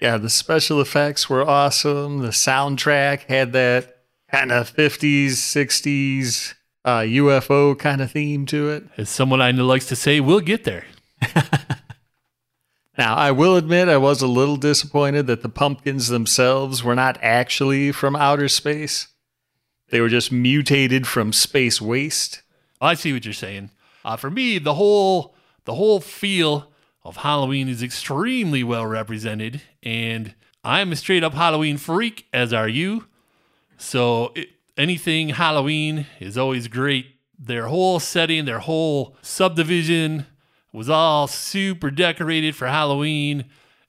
Yeah, 0.00 0.18
the 0.18 0.30
special 0.30 0.80
effects 0.80 1.28
were 1.28 1.42
awesome. 1.42 2.20
The 2.20 2.28
soundtrack 2.28 3.22
had 3.22 3.52
that 3.54 4.02
kind 4.30 4.52
of 4.52 4.72
50s, 4.72 5.30
60s 5.30 6.54
uh, 6.84 6.98
UFO 7.00 7.76
kind 7.76 8.00
of 8.00 8.12
theme 8.12 8.46
to 8.46 8.68
it. 8.70 8.84
As 8.96 9.08
someone 9.08 9.40
I 9.40 9.50
know 9.50 9.66
likes 9.66 9.86
to 9.86 9.96
say, 9.96 10.20
we'll 10.20 10.38
get 10.38 10.62
there. 10.62 10.84
Now, 12.96 13.16
I 13.16 13.32
will 13.32 13.56
admit 13.56 13.88
I 13.88 13.96
was 13.96 14.22
a 14.22 14.28
little 14.28 14.56
disappointed 14.56 15.26
that 15.26 15.42
the 15.42 15.48
pumpkins 15.48 16.08
themselves 16.08 16.84
were 16.84 16.94
not 16.94 17.18
actually 17.22 17.90
from 17.90 18.14
outer 18.14 18.48
space. 18.48 19.08
They 19.88 20.00
were 20.00 20.08
just 20.08 20.30
mutated 20.30 21.06
from 21.06 21.32
space 21.32 21.82
waste. 21.82 22.42
I 22.84 22.94
see 22.94 23.12
what 23.12 23.24
you're 23.24 23.34
saying. 23.34 23.70
Uh, 24.04 24.16
for 24.16 24.30
me, 24.30 24.58
the 24.58 24.74
whole 24.74 25.34
the 25.64 25.74
whole 25.74 26.00
feel 26.00 26.70
of 27.02 27.18
Halloween 27.18 27.68
is 27.68 27.82
extremely 27.82 28.62
well 28.62 28.86
represented, 28.86 29.62
and 29.82 30.34
I'm 30.62 30.92
a 30.92 30.96
straight 30.96 31.24
up 31.24 31.34
Halloween 31.34 31.76
freak, 31.76 32.26
as 32.32 32.52
are 32.52 32.68
you. 32.68 33.06
So 33.76 34.32
it, 34.34 34.50
anything 34.76 35.30
Halloween 35.30 36.06
is 36.20 36.38
always 36.38 36.68
great. 36.68 37.06
Their 37.38 37.66
whole 37.66 38.00
setting, 38.00 38.44
their 38.44 38.60
whole 38.60 39.16
subdivision 39.22 40.26
was 40.72 40.88
all 40.88 41.26
super 41.26 41.90
decorated 41.90 42.56
for 42.56 42.66
Halloween, 42.66 43.46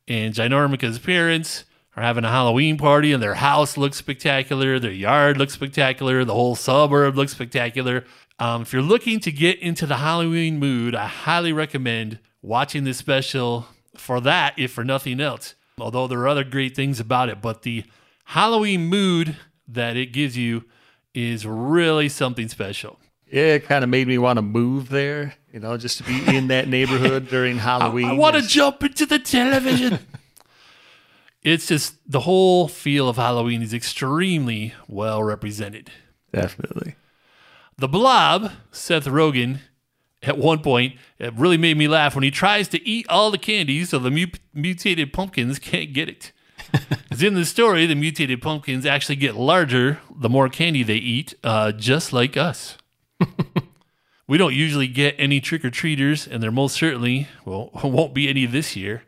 and 0.08 0.34
Ginormica's 0.34 1.00
parents 1.00 1.66
are 1.96 2.04
having 2.04 2.26
a 2.26 2.30
Halloween 2.30 2.78
party, 2.78 3.14
and 3.14 3.24
their 3.24 3.36
house 3.36 3.78
looks 3.78 3.98
spectacular, 3.98 4.80
their 4.80 4.92
yard 4.92 5.38
looks 5.38 5.54
spectacular, 5.54 6.26
the 6.26 6.34
whole 6.34 6.56
suburb 6.56 7.16
looks 7.16 7.32
spectacular. 7.32 8.04
Um, 8.38 8.64
if 8.64 8.74
you're 8.74 8.82
looking 8.82 9.20
to 9.22 9.32
get 9.32 9.60
into 9.60 9.86
the 9.86 9.98
Halloween 9.98 10.60
mood, 10.60 10.94
I 10.94 11.08
highly 11.08 11.54
recommend 11.54 12.20
watching 12.42 12.84
this 12.84 12.98
special 12.98 13.68
for 13.96 14.20
that, 14.22 14.54
if 14.58 14.72
for 14.72 14.84
nothing 14.84 15.22
else. 15.22 15.56
Although 15.80 16.08
there 16.08 16.20
are 16.20 16.28
other 16.28 16.44
great 16.44 16.76
things 16.76 17.00
about 17.00 17.30
it, 17.30 17.42
but 17.42 17.62
the 17.62 17.86
Halloween 18.26 18.88
mood 18.88 19.38
that 19.68 19.96
it 19.96 20.08
gives 20.08 20.38
you 20.38 20.66
is 21.14 21.46
really 21.46 22.10
something 22.10 22.48
special. 22.50 23.00
Yeah, 23.32 23.56
it 23.56 23.66
kind 23.66 23.84
of 23.84 23.90
made 23.90 24.08
me 24.08 24.18
want 24.18 24.38
to 24.38 24.42
move 24.42 24.90
there, 24.90 25.36
you 25.52 25.60
know, 25.60 25.78
just 25.78 25.98
to 25.98 26.04
be 26.04 26.36
in 26.36 26.48
that 26.48 26.68
neighborhood 26.78 27.28
during 27.30 27.58
Halloween. 27.58 28.06
I 28.06 28.14
want 28.14 28.36
to 28.36 28.42
jump 28.42 28.84
into 28.84 29.06
the 29.06 29.20
television. 29.20 30.00
it's 31.42 31.68
just 31.68 31.96
the 32.10 32.22
whole 32.22 32.68
feel 32.68 33.10
of 33.10 33.16
Halloween 33.16 33.62
is 33.62 33.74
extremely 33.74 34.74
well 34.88 35.24
represented. 35.24 35.90
Definitely. 36.32 36.96
The 37.78 37.88
Blob, 37.88 38.52
Seth 38.72 39.06
Rogen, 39.06 39.60
at 40.24 40.38
one 40.38 40.60
point, 40.60 40.96
it 41.20 41.34
really 41.36 41.58
made 41.58 41.78
me 41.78 41.88
laugh 41.88 42.16
when 42.16 42.24
he 42.24 42.32
tries 42.32 42.68
to 42.70 42.88
eat 42.88 43.06
all 43.10 43.32
the 43.32 43.38
candy 43.38 43.84
so 43.86 44.00
the 44.00 44.12
mu- 44.12 44.28
mutated 44.54 45.14
pumpkins 45.14 45.60
can't 45.60 45.94
get 45.94 46.10
it. 46.10 46.32
Because 46.90 47.24
in 47.24 47.36
the 47.36 47.46
story, 47.46 47.86
the 47.86 47.96
mutated 47.96 48.42
pumpkins 48.42 48.86
actually 48.86 49.16
get 49.16 49.36
larger 49.36 50.00
the 50.14 50.28
more 50.28 50.50
candy 50.50 50.84
they 50.84 50.96
eat, 50.96 51.34
uh, 51.46 51.72
just 51.72 52.12
like 52.12 52.36
us. 52.36 52.78
we 54.28 54.38
don't 54.38 54.54
usually 54.54 54.88
get 54.88 55.16
any 55.18 55.40
trick 55.40 55.64
or 55.64 55.70
treaters, 55.70 56.28
and 56.28 56.44
there 56.44 56.52
most 56.52 56.76
certainly 56.76 57.30
well, 57.46 57.70
won't 57.84 58.14
be 58.14 58.28
any 58.28 58.46
this 58.46 58.76
year. 58.76 59.04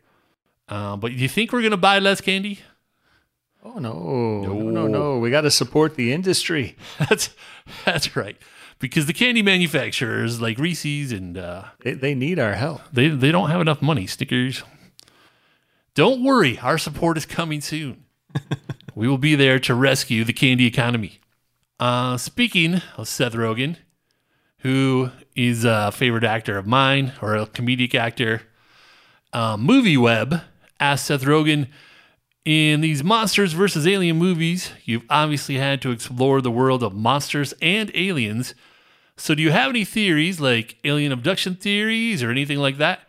Uh, 0.69 0.95
but 0.95 1.09
do 1.09 1.15
you 1.15 1.27
think 1.27 1.51
we're 1.51 1.61
going 1.61 1.71
to 1.71 1.77
buy 1.77 1.99
less 1.99 2.21
candy? 2.21 2.59
Oh, 3.65 3.79
no. 3.79 4.41
No, 4.43 4.53
no, 4.69 4.87
no. 4.87 5.19
We 5.19 5.29
got 5.29 5.41
to 5.41 5.51
support 5.51 5.95
the 5.95 6.13
industry. 6.13 6.77
That's 7.09 7.31
that's 7.83 8.15
right. 8.15 8.37
Because 8.79 9.07
the 9.07 9.13
candy 9.13 9.41
manufacturers 9.41 10.39
like 10.39 10.59
Reese's 10.59 11.11
and 11.11 11.37
uh, 11.37 11.63
They, 11.83 11.93
they 11.93 12.13
need 12.13 12.37
our 12.37 12.53
help. 12.53 12.81
They 12.93 13.09
they 13.09 13.31
don't 13.31 13.49
have 13.49 13.61
enough 13.61 13.81
money. 13.81 14.05
Snickers. 14.07 14.63
Don't 15.95 16.23
worry, 16.23 16.59
our 16.59 16.77
support 16.77 17.17
is 17.17 17.25
coming 17.25 17.59
soon. 17.59 18.05
we 18.95 19.07
will 19.07 19.17
be 19.17 19.33
there 19.33 19.57
to 19.59 19.73
rescue 19.73 20.23
the 20.23 20.33
candy 20.33 20.67
economy. 20.67 21.19
Uh, 21.79 22.17
speaking 22.17 22.81
of 22.97 23.07
Seth 23.07 23.33
Rogen, 23.33 23.77
who 24.59 25.09
is 25.35 25.65
a 25.65 25.91
favorite 25.91 26.23
actor 26.23 26.55
of 26.55 26.67
mine 26.67 27.13
or 27.19 27.35
a 27.35 27.47
comedic 27.47 27.95
actor, 27.95 28.43
uh, 29.33 29.57
MovieWeb 29.57 30.43
asked 30.79 31.05
Seth 31.05 31.23
Rogen, 31.23 31.67
in 32.45 32.79
these 32.79 33.03
monsters 33.03 33.51
versus 33.51 33.85
alien 33.85 34.15
movies, 34.17 34.71
you've 34.85 35.03
obviously 35.09 35.55
had 35.57 35.81
to 35.81 35.91
explore 35.91 36.41
the 36.41 36.49
world 36.49 36.81
of 36.81 36.93
monsters 36.93 37.53
and 37.61 37.91
aliens. 37.93 38.55
So, 39.17 39.33
do 39.33 39.41
you 39.41 39.51
have 39.51 39.69
any 39.71 39.83
theories, 39.83 40.39
like 40.39 40.77
alien 40.83 41.11
abduction 41.11 41.55
theories 41.55 42.21
or 42.21 42.29
anything 42.29 42.59
like 42.59 42.77
that? 42.77 43.01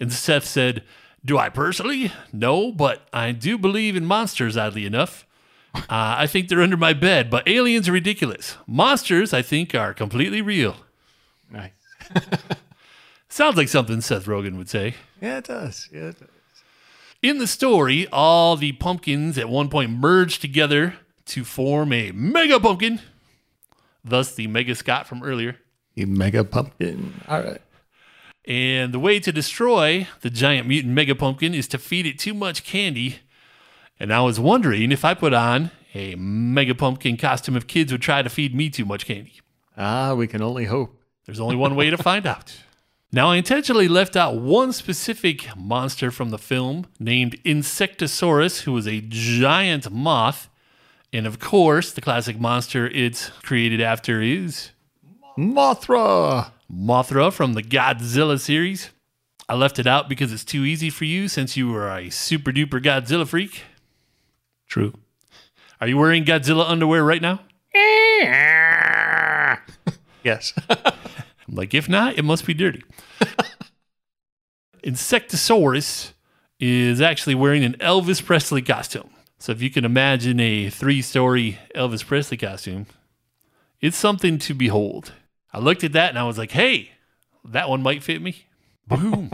And 0.00 0.12
Seth 0.12 0.44
said, 0.44 0.84
Do 1.24 1.36
I 1.36 1.48
personally? 1.48 2.12
No, 2.32 2.70
but 2.72 3.08
I 3.12 3.32
do 3.32 3.58
believe 3.58 3.96
in 3.96 4.04
monsters, 4.06 4.56
oddly 4.56 4.86
enough. 4.86 5.26
Uh, 5.74 5.82
I 5.90 6.26
think 6.26 6.48
they're 6.48 6.62
under 6.62 6.76
my 6.76 6.92
bed, 6.92 7.28
but 7.30 7.46
aliens 7.46 7.88
are 7.88 7.92
ridiculous. 7.92 8.56
Monsters, 8.66 9.32
I 9.34 9.42
think, 9.42 9.74
are 9.74 9.92
completely 9.92 10.40
real. 10.40 10.76
Nice. 11.50 11.72
Sounds 13.28 13.56
like 13.56 13.68
something 13.68 14.00
Seth 14.00 14.24
Rogen 14.24 14.56
would 14.56 14.68
say. 14.68 14.94
Yeah, 15.20 15.38
it 15.38 15.44
does. 15.44 15.88
Yeah, 15.92 16.08
it 16.08 16.18
does. 16.18 16.28
In 17.20 17.38
the 17.38 17.46
story, 17.46 18.06
all 18.12 18.56
the 18.56 18.72
pumpkins 18.72 19.36
at 19.38 19.48
one 19.48 19.68
point 19.68 19.90
merge 19.90 20.38
together 20.38 20.94
to 21.26 21.44
form 21.44 21.92
a 21.92 22.12
mega 22.12 22.58
pumpkin, 22.60 23.00
thus 24.08 24.34
the 24.34 24.46
Mega 24.46 24.74
Scott 24.74 25.06
from 25.06 25.22
earlier. 25.22 25.56
The 25.94 26.04
mega 26.04 26.44
pumpkin. 26.44 27.14
All 27.28 27.42
right. 27.42 27.60
And 28.44 28.94
the 28.94 28.98
way 28.98 29.20
to 29.20 29.32
destroy 29.32 30.06
the 30.20 30.30
giant 30.30 30.66
mutant 30.66 30.94
mega 30.94 31.14
pumpkin 31.14 31.54
is 31.54 31.68
to 31.68 31.78
feed 31.78 32.06
it 32.06 32.18
too 32.18 32.34
much 32.34 32.64
candy. 32.64 33.16
And 34.00 34.12
I 34.12 34.20
was 34.22 34.38
wondering 34.40 34.92
if 34.92 35.04
I 35.04 35.14
put 35.14 35.34
on 35.34 35.70
a 35.94 36.14
mega 36.14 36.74
pumpkin 36.74 37.16
costume 37.16 37.56
if 37.56 37.66
kids 37.66 37.92
would 37.92 38.00
try 38.00 38.22
to 38.22 38.30
feed 38.30 38.54
me 38.54 38.70
too 38.70 38.84
much 38.84 39.06
candy. 39.06 39.40
Ah, 39.76 40.14
we 40.14 40.26
can 40.26 40.40
only 40.40 40.64
hope. 40.64 40.96
There's 41.26 41.40
only 41.40 41.56
one 41.56 41.74
way 41.74 41.90
to 41.90 41.98
find 41.98 42.26
out. 42.34 42.56
Now, 43.10 43.30
I 43.30 43.36
intentionally 43.36 43.88
left 43.88 44.16
out 44.16 44.36
one 44.36 44.72
specific 44.72 45.56
monster 45.56 46.10
from 46.10 46.30
the 46.30 46.38
film 46.38 46.86
named 47.00 47.42
Insectosaurus, 47.42 48.62
who 48.62 48.72
was 48.72 48.86
a 48.86 49.00
giant 49.08 49.90
moth. 49.90 50.48
And 51.12 51.26
of 51.26 51.38
course, 51.38 51.92
the 51.92 52.00
classic 52.00 52.38
monster 52.38 52.86
it's 52.86 53.28
created 53.42 53.80
after 53.80 54.20
is 54.20 54.70
Mothra. 55.36 56.50
Mothra 56.70 57.32
from 57.32 57.54
the 57.54 57.62
Godzilla 57.62 58.38
series. 58.38 58.90
I 59.48 59.54
left 59.54 59.78
it 59.78 59.86
out 59.86 60.08
because 60.08 60.32
it's 60.32 60.44
too 60.44 60.64
easy 60.64 60.90
for 60.90 61.06
you 61.06 61.28
since 61.28 61.56
you 61.56 61.74
are 61.74 61.88
a 61.88 62.10
super 62.10 62.52
duper 62.52 62.82
Godzilla 62.82 63.26
freak. 63.26 63.62
True. 64.66 64.92
Are 65.80 65.88
you 65.88 65.96
wearing 65.96 66.24
Godzilla 66.24 66.68
underwear 66.68 67.02
right 67.04 67.22
now? 67.22 67.40
Yes. 70.24 70.52
I'm 70.68 70.92
like, 71.48 71.72
if 71.72 71.88
not, 71.88 72.18
it 72.18 72.22
must 72.22 72.44
be 72.44 72.52
dirty. 72.52 72.82
Insectosaurus 74.84 76.12
is 76.60 77.00
actually 77.00 77.34
wearing 77.34 77.64
an 77.64 77.74
Elvis 77.74 78.22
Presley 78.22 78.60
costume. 78.60 79.08
So 79.38 79.52
if 79.52 79.62
you 79.62 79.70
can 79.70 79.84
imagine 79.84 80.40
a 80.40 80.68
three 80.68 81.00
story 81.00 81.58
Elvis 81.74 82.04
Presley 82.04 82.36
costume, 82.36 82.86
it's 83.80 83.96
something 83.96 84.38
to 84.38 84.54
behold. 84.54 85.12
I 85.52 85.60
looked 85.60 85.84
at 85.84 85.92
that 85.92 86.10
and 86.10 86.18
I 86.18 86.24
was 86.24 86.38
like, 86.38 86.50
hey, 86.50 86.90
that 87.44 87.68
one 87.68 87.82
might 87.82 88.02
fit 88.02 88.20
me. 88.20 88.46
Boom. 88.86 89.30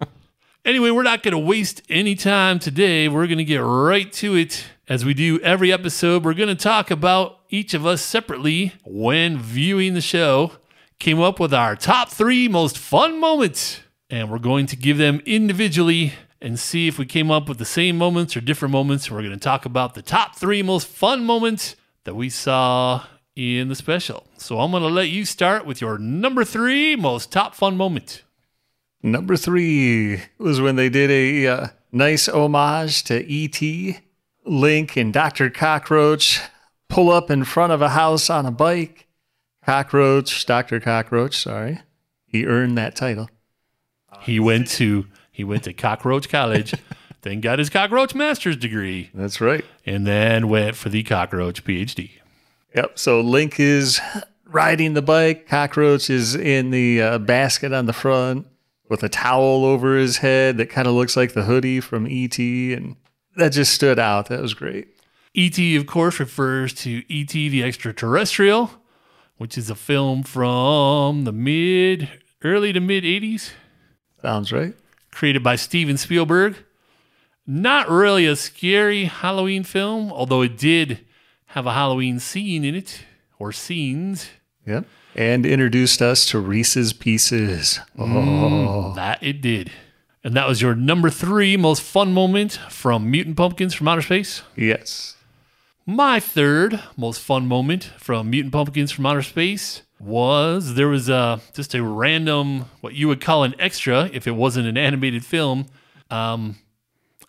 anyway, 0.64 0.90
we're 0.90 1.04
not 1.04 1.22
going 1.22 1.32
to 1.32 1.38
waste 1.38 1.82
any 1.88 2.16
time 2.16 2.58
today. 2.58 3.08
We're 3.08 3.26
going 3.26 3.38
to 3.38 3.44
get 3.44 3.58
right 3.58 4.12
to 4.14 4.34
it. 4.34 4.64
As 4.88 5.04
we 5.04 5.14
do 5.14 5.38
every 5.40 5.72
episode, 5.72 6.24
we're 6.24 6.34
going 6.34 6.48
to 6.48 6.54
talk 6.54 6.90
about 6.90 7.40
each 7.50 7.74
of 7.74 7.86
us 7.86 8.02
separately 8.02 8.72
when 8.84 9.38
viewing 9.38 9.94
the 9.94 10.00
show 10.00 10.52
came 10.98 11.20
up 11.20 11.38
with 11.38 11.54
our 11.54 11.76
top 11.76 12.08
three 12.08 12.48
most 12.48 12.76
fun 12.76 13.20
moments. 13.20 13.80
And 14.10 14.30
we're 14.30 14.38
going 14.38 14.66
to 14.66 14.76
give 14.76 14.96
them 14.96 15.20
individually 15.26 16.14
and 16.40 16.58
see 16.58 16.88
if 16.88 16.98
we 16.98 17.06
came 17.06 17.30
up 17.30 17.48
with 17.48 17.58
the 17.58 17.64
same 17.64 17.98
moments 17.98 18.36
or 18.36 18.40
different 18.40 18.72
moments. 18.72 19.10
We're 19.10 19.22
going 19.22 19.30
to 19.32 19.38
talk 19.38 19.64
about 19.64 19.94
the 19.94 20.02
top 20.02 20.36
three 20.36 20.62
most 20.62 20.86
fun 20.86 21.24
moments 21.24 21.76
that 22.04 22.14
we 22.14 22.30
saw 22.30 23.04
in 23.34 23.68
the 23.68 23.74
special. 23.74 24.26
So 24.36 24.60
I'm 24.60 24.70
going 24.70 24.82
to 24.82 24.88
let 24.88 25.08
you 25.08 25.24
start 25.24 25.66
with 25.66 25.80
your 25.80 25.98
number 25.98 26.44
three 26.44 26.96
most 26.96 27.32
top 27.32 27.54
fun 27.54 27.76
moment. 27.76 28.22
Number 29.02 29.36
three 29.36 30.22
was 30.38 30.60
when 30.60 30.76
they 30.76 30.88
did 30.88 31.10
a 31.10 31.46
uh, 31.46 31.66
nice 31.92 32.28
homage 32.28 33.04
to 33.04 33.24
E.T. 33.24 33.98
Link 34.44 34.96
and 34.96 35.12
Dr. 35.12 35.50
Cockroach 35.50 36.40
pull 36.88 37.10
up 37.10 37.30
in 37.30 37.44
front 37.44 37.72
of 37.72 37.82
a 37.82 37.90
house 37.90 38.28
on 38.30 38.46
a 38.46 38.50
bike. 38.50 39.06
Cockroach, 39.64 40.46
Dr. 40.46 40.80
Cockroach, 40.80 41.36
sorry. 41.36 41.80
He 42.26 42.46
earned 42.46 42.78
that 42.78 42.96
title. 42.96 43.28
He 44.22 44.40
went 44.40 44.68
to 44.68 45.06
he 45.38 45.44
went 45.44 45.62
to 45.62 45.72
Cockroach 45.72 46.28
College, 46.28 46.74
then 47.22 47.40
got 47.40 47.60
his 47.60 47.70
Cockroach 47.70 48.12
Master's 48.12 48.56
degree, 48.56 49.08
That's 49.14 49.40
right. 49.40 49.64
and 49.86 50.04
then 50.04 50.48
went 50.48 50.74
for 50.74 50.88
the 50.88 51.04
Cockroach 51.04 51.62
PhD. 51.64 52.10
Yep. 52.74 52.98
So 52.98 53.20
Link 53.20 53.60
is 53.60 54.00
riding 54.44 54.94
the 54.94 55.00
bike. 55.00 55.46
Cockroach 55.46 56.10
is 56.10 56.34
in 56.34 56.72
the 56.72 57.00
uh, 57.00 57.18
basket 57.18 57.72
on 57.72 57.86
the 57.86 57.92
front 57.92 58.48
with 58.88 59.04
a 59.04 59.08
towel 59.08 59.64
over 59.64 59.96
his 59.96 60.16
head 60.16 60.56
that 60.56 60.70
kind 60.70 60.88
of 60.88 60.94
looks 60.94 61.16
like 61.16 61.34
the 61.34 61.44
hoodie 61.44 61.78
from 61.78 62.08
E.T. 62.08 62.74
And 62.74 62.96
that 63.36 63.50
just 63.50 63.72
stood 63.72 64.00
out. 64.00 64.26
That 64.26 64.42
was 64.42 64.54
great. 64.54 64.88
E.T., 65.34 65.76
of 65.76 65.86
course, 65.86 66.18
refers 66.18 66.72
to 66.74 67.04
E.T. 67.08 67.48
the 67.48 67.62
Extraterrestrial, 67.62 68.72
which 69.36 69.56
is 69.56 69.70
a 69.70 69.76
film 69.76 70.24
from 70.24 71.22
the 71.22 71.32
mid, 71.32 72.08
early 72.42 72.72
to 72.72 72.80
mid 72.80 73.04
80s, 73.04 73.52
Sounds 74.20 74.50
right. 74.52 74.74
Created 75.18 75.42
by 75.42 75.56
Steven 75.56 75.96
Spielberg. 75.96 76.54
Not 77.44 77.90
really 77.90 78.24
a 78.24 78.36
scary 78.36 79.06
Halloween 79.06 79.64
film, 79.64 80.12
although 80.12 80.42
it 80.42 80.56
did 80.56 81.04
have 81.46 81.66
a 81.66 81.72
Halloween 81.72 82.20
scene 82.20 82.64
in 82.64 82.76
it, 82.76 83.00
or 83.36 83.50
scenes. 83.50 84.28
Yep. 84.64 84.84
And 85.16 85.44
introduced 85.44 86.00
us 86.00 86.24
to 86.26 86.38
Reese's 86.38 86.92
Pieces. 86.92 87.80
Oh, 87.98 88.92
That 88.94 89.20
it 89.20 89.40
did. 89.40 89.72
And 90.22 90.34
that 90.34 90.46
was 90.46 90.62
your 90.62 90.76
number 90.76 91.10
three 91.10 91.56
most 91.56 91.82
fun 91.82 92.12
moment 92.12 92.52
from 92.70 93.10
Mutant 93.10 93.36
Pumpkins 93.36 93.74
from 93.74 93.88
Outer 93.88 94.02
Space. 94.02 94.42
yes. 94.54 95.16
My 95.84 96.20
third 96.20 96.80
most 96.96 97.20
fun 97.20 97.48
moment 97.48 97.90
from 97.98 98.30
Mutant 98.30 98.52
Pumpkins 98.52 98.92
from 98.92 99.06
Outer 99.06 99.22
Space 99.22 99.82
was 100.00 100.74
there 100.74 100.88
was 100.88 101.08
a 101.08 101.40
just 101.54 101.74
a 101.74 101.82
random 101.82 102.66
what 102.80 102.94
you 102.94 103.08
would 103.08 103.20
call 103.20 103.44
an 103.44 103.54
extra 103.58 104.08
if 104.12 104.26
it 104.26 104.32
wasn't 104.32 104.66
an 104.66 104.76
animated 104.76 105.24
film. 105.24 105.66
Um, 106.10 106.56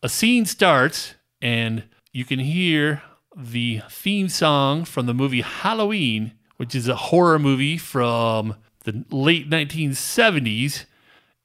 a 0.04 0.10
scene 0.10 0.46
starts 0.46 1.16
and 1.42 1.84
you 2.14 2.26
can 2.26 2.40
hear 2.40 3.02
the 3.36 3.82
theme 3.90 4.30
song 4.30 4.86
from 4.86 5.06
the 5.06 5.14
movie 5.14 5.42
Halloween, 5.42 6.34
which 6.58 6.76
is 6.76 6.88
a 6.88 6.96
horror 6.96 7.40
movie 7.40 7.78
from 7.78 8.56
the 8.84 9.04
late 9.12 9.50
1970s. 9.50 10.86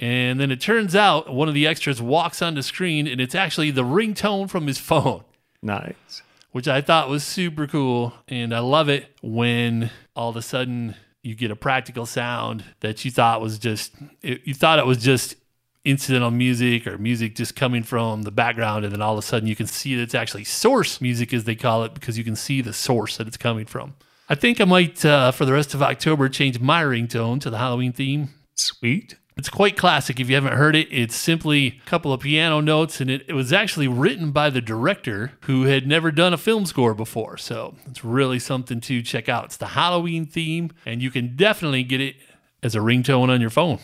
And 0.00 0.40
then 0.40 0.50
it 0.50 0.60
turns 0.60 0.94
out 0.96 1.32
one 1.32 1.48
of 1.48 1.54
the 1.54 1.66
extras 1.66 2.02
walks 2.02 2.42
on 2.42 2.54
the 2.54 2.62
screen 2.62 3.06
and 3.06 3.20
it's 3.20 3.34
actually 3.34 3.70
the 3.70 3.84
ringtone 3.84 4.50
from 4.50 4.66
his 4.66 4.78
phone 4.78 5.24
Nice. 5.62 6.22
which 6.52 6.66
I 6.68 6.80
thought 6.80 7.08
was 7.08 7.24
super 7.24 7.66
cool. 7.66 8.12
And 8.28 8.54
I 8.54 8.58
love 8.58 8.88
it 8.88 9.06
when 9.22 9.90
all 10.16 10.30
of 10.30 10.36
a 10.36 10.42
sudden 10.42 10.96
you 11.24 11.34
get 11.34 11.50
a 11.50 11.56
practical 11.56 12.06
sound 12.06 12.64
that 12.80 13.04
you 13.04 13.10
thought 13.10 13.40
was 13.40 13.58
just, 13.58 13.94
it, 14.22 14.42
you 14.44 14.54
thought 14.54 14.78
it 14.78 14.86
was 14.86 14.98
just 14.98 15.36
incidental 15.84 16.30
music 16.30 16.86
or 16.86 16.98
music 16.98 17.34
just 17.34 17.56
coming 17.56 17.82
from 17.82 18.22
the 18.22 18.30
background. 18.30 18.84
And 18.84 18.92
then 18.92 19.02
all 19.02 19.14
of 19.14 19.18
a 19.18 19.26
sudden 19.26 19.48
you 19.48 19.56
can 19.56 19.66
see 19.66 19.96
that 19.96 20.02
it's 20.02 20.14
actually 20.14 20.44
source 20.44 21.00
music, 21.00 21.32
as 21.32 21.44
they 21.44 21.54
call 21.54 21.84
it, 21.84 21.94
because 21.94 22.18
you 22.18 22.24
can 22.24 22.36
see 22.36 22.60
the 22.60 22.72
source 22.72 23.16
that 23.16 23.26
it's 23.26 23.36
coming 23.36 23.66
from. 23.66 23.94
I 24.28 24.34
think 24.34 24.60
I 24.60 24.64
might, 24.64 25.04
uh, 25.04 25.32
for 25.32 25.44
the 25.44 25.52
rest 25.52 25.74
of 25.74 25.82
October, 25.82 26.28
change 26.28 26.60
my 26.60 26.82
ringtone 26.82 27.40
to 27.40 27.50
the 27.50 27.58
Halloween 27.58 27.92
theme. 27.92 28.30
Sweet. 28.54 29.16
It's 29.36 29.48
quite 29.48 29.76
classic. 29.76 30.20
If 30.20 30.28
you 30.28 30.36
haven't 30.36 30.52
heard 30.52 30.76
it, 30.76 30.86
it's 30.92 31.16
simply 31.16 31.66
a 31.66 31.88
couple 31.88 32.12
of 32.12 32.20
piano 32.20 32.60
notes, 32.60 33.00
and 33.00 33.10
it, 33.10 33.24
it 33.26 33.32
was 33.32 33.52
actually 33.52 33.88
written 33.88 34.30
by 34.30 34.48
the 34.48 34.60
director 34.60 35.32
who 35.42 35.64
had 35.64 35.88
never 35.88 36.12
done 36.12 36.32
a 36.32 36.38
film 36.38 36.66
score 36.66 36.94
before. 36.94 37.36
So 37.36 37.74
it's 37.86 38.04
really 38.04 38.38
something 38.38 38.80
to 38.82 39.02
check 39.02 39.28
out. 39.28 39.46
It's 39.46 39.56
the 39.56 39.68
Halloween 39.68 40.24
theme, 40.24 40.70
and 40.86 41.02
you 41.02 41.10
can 41.10 41.34
definitely 41.34 41.82
get 41.82 42.00
it 42.00 42.14
as 42.62 42.76
a 42.76 42.78
ringtone 42.78 43.28
on 43.28 43.40
your 43.40 43.50
phone. 43.50 43.80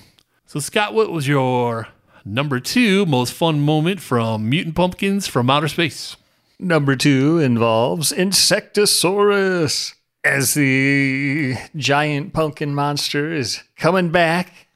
So, 0.46 0.60
Scott, 0.60 0.94
what 0.94 1.10
was 1.10 1.26
your 1.26 1.88
number 2.24 2.60
two 2.60 3.04
most 3.06 3.32
fun 3.32 3.60
moment 3.60 4.00
from 4.00 4.48
Mutant 4.48 4.76
Pumpkins 4.76 5.26
from 5.26 5.50
Outer 5.50 5.68
Space? 5.68 6.16
Number 6.60 6.94
two 6.94 7.38
involves 7.38 8.12
Insectosaurus 8.12 9.94
as 10.22 10.54
the 10.54 11.56
giant 11.74 12.32
pumpkin 12.32 12.74
monster 12.74 13.32
is 13.32 13.62
coming 13.76 14.10
back 14.10 14.68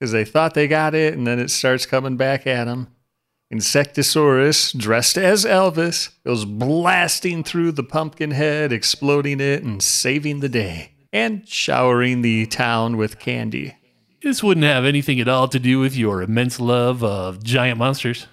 because 0.00 0.12
they 0.12 0.24
thought 0.24 0.54
they 0.54 0.66
got 0.66 0.94
it, 0.94 1.12
and 1.12 1.26
then 1.26 1.38
it 1.38 1.50
starts 1.50 1.84
coming 1.84 2.16
back 2.16 2.46
at 2.46 2.64
them. 2.64 2.88
Insectosaurus, 3.52 4.76
dressed 4.76 5.18
as 5.18 5.44
Elvis, 5.44 6.08
goes 6.24 6.46
blasting 6.46 7.44
through 7.44 7.72
the 7.72 7.82
pumpkin 7.82 8.30
head, 8.30 8.72
exploding 8.72 9.40
it, 9.40 9.62
and 9.62 9.82
saving 9.82 10.40
the 10.40 10.48
day, 10.48 10.92
and 11.12 11.46
showering 11.46 12.22
the 12.22 12.46
town 12.46 12.96
with 12.96 13.18
candy. 13.18 13.76
This 14.22 14.42
wouldn't 14.42 14.64
have 14.64 14.84
anything 14.84 15.20
at 15.20 15.28
all 15.28 15.48
to 15.48 15.58
do 15.58 15.80
with 15.80 15.96
your 15.96 16.22
immense 16.22 16.58
love 16.58 17.04
of 17.04 17.42
giant 17.42 17.78
monsters. 17.78 18.26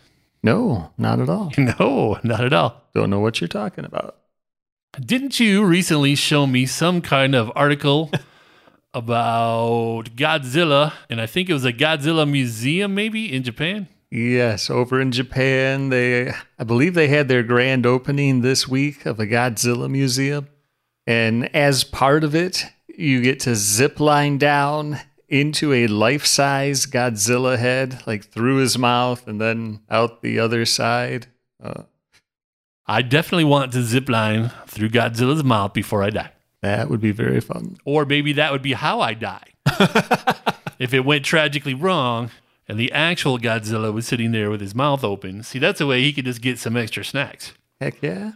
No, 0.44 0.92
not 0.98 1.20
at 1.20 1.30
all. 1.30 1.52
No, 1.58 2.20
not 2.24 2.46
at 2.46 2.54
all. 2.54 2.84
Don't 2.94 3.10
know 3.10 3.20
what 3.20 3.42
you're 3.42 3.48
talking 3.48 3.84
about. 3.84 4.16
Didn't 5.00 5.40
you 5.40 5.66
recently 5.66 6.16
show 6.16 6.48
me 6.48 6.66
some 6.66 7.02
kind 7.02 7.36
of 7.36 7.52
article 7.56 8.10
about 8.94 10.16
Godzilla? 10.16 10.94
And 11.10 11.22
I 11.22 11.26
think 11.26 11.50
it 11.50 11.54
was 11.54 11.66
a 11.66 11.74
Godzilla 11.74 12.30
museum, 12.30 12.96
maybe 12.96 13.34
in 13.34 13.44
Japan. 13.44 13.88
Yes, 14.10 14.70
over 14.70 15.02
in 15.02 15.12
Japan, 15.12 15.90
they 15.90 16.32
I 16.58 16.64
believe 16.64 16.94
they 16.94 17.10
had 17.10 17.28
their 17.28 17.44
grand 17.44 17.86
opening 17.86 18.42
this 18.42 18.68
week 18.68 19.06
of 19.06 19.20
a 19.20 19.28
Godzilla 19.28 19.90
museum. 19.90 20.48
And 21.06 21.54
as 21.56 21.84
part 21.84 22.24
of 22.24 22.34
it, 22.34 22.66
you 22.88 23.22
get 23.22 23.40
to 23.42 23.56
zip 23.56 24.00
line 24.00 24.38
down 24.38 25.00
into 25.28 25.74
a 25.74 25.88
life-size 25.88 26.86
Godzilla 26.86 27.58
head, 27.58 28.02
like 28.08 28.26
through 28.26 28.58
his 28.58 28.78
mouth 28.78 29.28
and 29.28 29.42
then 29.42 29.82
out 29.90 30.22
the 30.22 30.40
other 30.40 30.66
side. 30.66 31.28
Uh, 31.62 31.84
I 32.86 33.02
definitely 33.02 33.44
want 33.44 33.74
to 33.74 33.84
zip 33.84 34.08
line 34.08 34.52
through 34.68 34.90
Godzilla's 34.90 35.44
mouth 35.44 35.74
before 35.74 36.02
I 36.02 36.10
die. 36.12 36.32
That 36.62 36.90
would 36.90 37.02
be 37.02 37.12
very 37.12 37.40
fun. 37.40 37.78
Or 37.86 38.06
maybe 38.06 38.34
that 38.34 38.52
would 38.52 38.62
be 38.62 38.74
how 38.74 39.02
I 39.02 39.14
die. 39.14 39.54
if 40.80 40.94
it 40.94 41.06
went 41.06 41.26
tragically 41.26 41.74
wrong 41.74 42.32
and 42.68 42.80
the 42.80 42.92
actual 42.92 43.38
Godzilla 43.38 43.94
was 43.94 44.08
sitting 44.08 44.32
there 44.32 44.50
with 44.50 44.62
his 44.62 44.76
mouth 44.76 45.04
open, 45.04 45.44
see, 45.44 45.60
that's 45.60 45.82
a 45.82 45.88
way 45.88 46.02
he 46.02 46.14
could 46.14 46.26
just 46.26 46.42
get 46.42 46.60
some 46.60 46.76
extra 46.76 47.04
snacks. 47.04 47.54
Heck 47.80 48.02
yeah. 48.02 48.34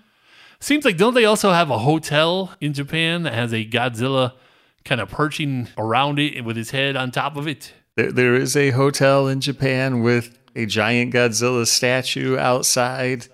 Seems 0.60 0.86
like, 0.86 0.98
don't 0.98 1.16
they 1.16 1.26
also 1.26 1.52
have 1.52 1.72
a 1.72 1.80
hotel 1.80 2.54
in 2.62 2.74
Japan 2.74 3.24
that 3.24 3.34
has 3.34 3.52
a 3.52 3.66
Godzilla 3.66 4.34
kind 4.86 5.02
of 5.02 5.10
perching 5.10 5.68
around 5.78 6.20
it 6.20 6.46
with 6.46 6.56
his 6.56 6.70
head 6.70 6.96
on 6.96 7.12
top 7.12 7.36
of 7.36 7.48
it? 7.48 7.74
There, 7.96 8.12
there 8.12 8.36
is 8.36 8.56
a 8.56 8.70
hotel 8.70 9.28
in 9.28 9.42
Japan 9.42 10.02
with 10.02 10.38
a 10.56 10.66
giant 10.66 11.14
Godzilla 11.14 11.66
statue 11.66 12.38
outside. 12.38 13.28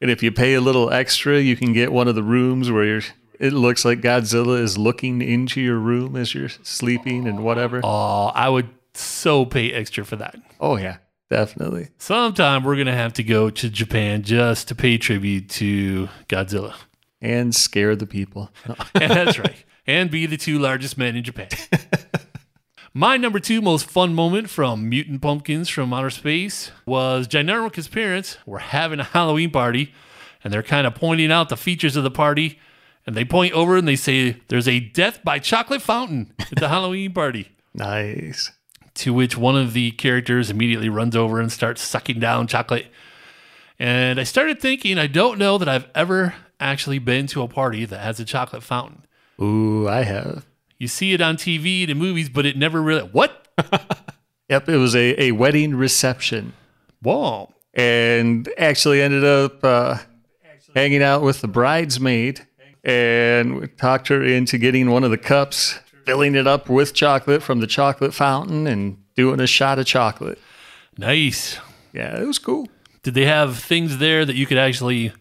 And 0.00 0.10
if 0.10 0.22
you 0.22 0.32
pay 0.32 0.54
a 0.54 0.60
little 0.60 0.90
extra, 0.90 1.38
you 1.38 1.54
can 1.54 1.74
get 1.74 1.92
one 1.92 2.08
of 2.08 2.14
the 2.14 2.22
rooms 2.22 2.70
where 2.70 2.84
you're, 2.84 3.02
it 3.40 3.54
looks 3.54 3.84
like 3.86 4.02
Godzilla 4.02 4.60
is 4.60 4.76
looking 4.76 5.22
into 5.22 5.60
your 5.60 5.78
room 5.78 6.14
as 6.14 6.34
you're 6.34 6.50
sleeping 6.50 7.26
and 7.26 7.42
whatever. 7.42 7.80
Oh, 7.82 8.26
I 8.26 8.50
would 8.50 8.68
so 8.92 9.46
pay 9.46 9.72
extra 9.72 10.04
for 10.04 10.16
that. 10.16 10.36
Oh, 10.60 10.76
yeah, 10.76 10.98
definitely. 11.30 11.88
Sometime 11.96 12.62
we're 12.62 12.76
going 12.76 12.86
to 12.86 12.92
have 12.92 13.14
to 13.14 13.22
go 13.22 13.48
to 13.48 13.70
Japan 13.70 14.22
just 14.22 14.68
to 14.68 14.74
pay 14.74 14.98
tribute 14.98 15.48
to 15.50 16.10
Godzilla. 16.28 16.74
And 17.22 17.54
scare 17.54 17.96
the 17.96 18.06
people. 18.06 18.50
That's 18.94 19.38
right. 19.38 19.64
And 19.86 20.10
be 20.10 20.24
the 20.24 20.38
two 20.38 20.58
largest 20.58 20.96
men 20.96 21.16
in 21.16 21.24
Japan. 21.24 21.48
My 22.94 23.16
number 23.16 23.38
two 23.38 23.62
most 23.62 23.86
fun 23.86 24.14
moment 24.14 24.50
from 24.50 24.88
Mutant 24.88 25.22
Pumpkins 25.22 25.68
from 25.68 25.92
Outer 25.92 26.10
Space 26.10 26.72
was 26.86 27.28
Ginormica's 27.28 27.88
parents 27.88 28.38
were 28.46 28.58
having 28.58 29.00
a 29.00 29.04
Halloween 29.04 29.50
party 29.50 29.92
and 30.42 30.52
they're 30.52 30.62
kind 30.62 30.86
of 30.86 30.94
pointing 30.94 31.30
out 31.30 31.50
the 31.50 31.56
features 31.56 31.96
of 31.96 32.04
the 32.04 32.10
party. 32.10 32.58
And 33.06 33.16
they 33.16 33.24
point 33.24 33.52
over 33.54 33.76
and 33.76 33.88
they 33.88 33.96
say, 33.96 34.36
There's 34.48 34.68
a 34.68 34.80
death 34.80 35.24
by 35.24 35.38
chocolate 35.38 35.82
fountain 35.82 36.32
at 36.38 36.58
the 36.58 36.68
Halloween 36.68 37.12
party. 37.12 37.50
Nice. 37.74 38.50
To 38.94 39.14
which 39.14 39.36
one 39.36 39.56
of 39.56 39.72
the 39.72 39.92
characters 39.92 40.50
immediately 40.50 40.88
runs 40.88 41.16
over 41.16 41.40
and 41.40 41.50
starts 41.50 41.80
sucking 41.82 42.20
down 42.20 42.46
chocolate. 42.46 42.86
And 43.78 44.20
I 44.20 44.24
started 44.24 44.60
thinking, 44.60 44.98
I 44.98 45.06
don't 45.06 45.38
know 45.38 45.56
that 45.58 45.68
I've 45.68 45.86
ever 45.94 46.34
actually 46.58 46.98
been 46.98 47.26
to 47.28 47.42
a 47.42 47.48
party 47.48 47.84
that 47.86 48.00
has 48.00 48.20
a 48.20 48.24
chocolate 48.24 48.62
fountain. 48.62 49.06
Ooh, 49.40 49.88
I 49.88 50.02
have. 50.02 50.44
You 50.78 50.88
see 50.88 51.12
it 51.14 51.20
on 51.22 51.36
TV 51.36 51.82
and 51.82 51.90
in 51.92 51.98
movies, 51.98 52.28
but 52.28 52.44
it 52.44 52.56
never 52.56 52.82
really. 52.82 53.08
What? 53.08 53.48
Yep, 54.50 54.68
it 54.68 54.76
was 54.78 54.96
a, 54.96 55.22
a 55.22 55.30
wedding 55.30 55.76
reception. 55.76 56.54
Whoa. 57.02 57.54
and 57.72 58.48
actually 58.58 59.00
ended 59.00 59.24
up 59.24 59.62
uh, 59.64 59.98
hanging 60.74 61.04
out 61.04 61.22
with 61.22 61.40
the 61.40 61.46
bridesmaid 61.46 62.44
and 62.84 63.60
we 63.60 63.66
talked 63.68 64.08
her 64.08 64.22
into 64.22 64.58
getting 64.58 64.90
one 64.90 65.04
of 65.04 65.10
the 65.10 65.18
cups, 65.18 65.78
filling 66.04 66.34
it 66.34 66.46
up 66.46 66.68
with 66.68 66.94
chocolate 66.94 67.42
from 67.42 67.60
the 67.60 67.66
chocolate 67.66 68.14
fountain, 68.14 68.66
and 68.66 68.98
doing 69.14 69.40
a 69.40 69.46
shot 69.46 69.78
of 69.78 69.86
chocolate. 69.86 70.38
Nice. 70.96 71.58
Yeah, 71.92 72.20
it 72.20 72.26
was 72.26 72.38
cool. 72.38 72.68
Did 73.02 73.14
they 73.14 73.24
have 73.24 73.58
things 73.58 73.98
there 73.98 74.24
that 74.24 74.36
you 74.36 74.46
could 74.46 74.58
actually 74.58 75.12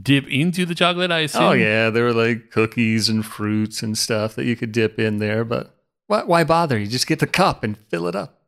dip 0.00 0.26
into 0.28 0.64
the 0.64 0.74
chocolate? 0.74 1.10
I 1.10 1.22
oh, 1.22 1.24
assume. 1.24 1.42
Oh 1.42 1.52
yeah, 1.52 1.90
there 1.90 2.04
were 2.04 2.12
like 2.12 2.50
cookies 2.50 3.08
and 3.08 3.24
fruits 3.24 3.82
and 3.82 3.96
stuff 3.98 4.34
that 4.36 4.44
you 4.44 4.56
could 4.56 4.72
dip 4.72 4.98
in 4.98 5.18
there, 5.18 5.44
but 5.44 5.74
why, 6.06 6.22
why 6.22 6.44
bother? 6.44 6.78
You 6.78 6.86
just 6.86 7.06
get 7.06 7.18
the 7.18 7.26
cup 7.26 7.64
and 7.64 7.78
fill 7.88 8.06
it 8.06 8.14
up. 8.14 8.42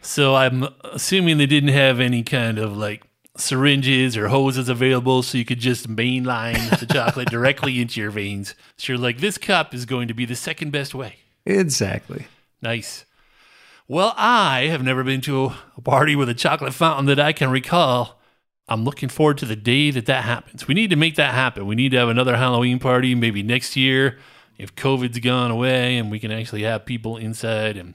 So 0.00 0.34
I'm 0.34 0.68
assuming 0.84 1.38
they 1.38 1.46
didn't 1.46 1.70
have 1.70 2.00
any 2.00 2.22
kind 2.22 2.58
of 2.58 2.76
like 2.76 3.02
syringes 3.36 4.16
or 4.16 4.28
hoses 4.28 4.68
available, 4.68 5.22
so 5.22 5.38
you 5.38 5.44
could 5.44 5.60
just 5.60 5.88
mainline 5.88 6.78
the 6.78 6.86
chocolate 6.86 7.28
directly 7.30 7.80
into 7.80 8.00
your 8.00 8.10
veins. 8.10 8.54
So 8.76 8.92
you're 8.92 9.00
like, 9.00 9.18
this 9.18 9.38
cup 9.38 9.74
is 9.74 9.86
going 9.86 10.08
to 10.08 10.14
be 10.14 10.24
the 10.24 10.36
second 10.36 10.70
best 10.70 10.94
way. 10.94 11.16
Exactly. 11.46 12.26
Nice. 12.60 13.04
Well, 13.88 14.14
I 14.16 14.66
have 14.66 14.82
never 14.82 15.02
been 15.02 15.20
to 15.22 15.52
a 15.76 15.80
party 15.80 16.14
with 16.14 16.28
a 16.28 16.34
chocolate 16.34 16.74
fountain 16.74 17.06
that 17.06 17.18
I 17.18 17.32
can 17.32 17.50
recall. 17.50 18.20
I'm 18.68 18.84
looking 18.84 19.08
forward 19.08 19.38
to 19.38 19.46
the 19.46 19.56
day 19.56 19.90
that 19.90 20.06
that 20.06 20.24
happens. 20.24 20.68
We 20.68 20.74
need 20.74 20.90
to 20.90 20.96
make 20.96 21.16
that 21.16 21.34
happen. 21.34 21.66
We 21.66 21.74
need 21.74 21.90
to 21.90 21.98
have 21.98 22.08
another 22.08 22.36
Halloween 22.36 22.78
party 22.78 23.14
maybe 23.14 23.42
next 23.42 23.76
year 23.76 24.18
if 24.56 24.74
COVID's 24.76 25.18
gone 25.18 25.50
away 25.50 25.98
and 25.98 26.10
we 26.10 26.20
can 26.20 26.30
actually 26.30 26.62
have 26.62 26.86
people 26.86 27.16
inside 27.16 27.76
and 27.76 27.94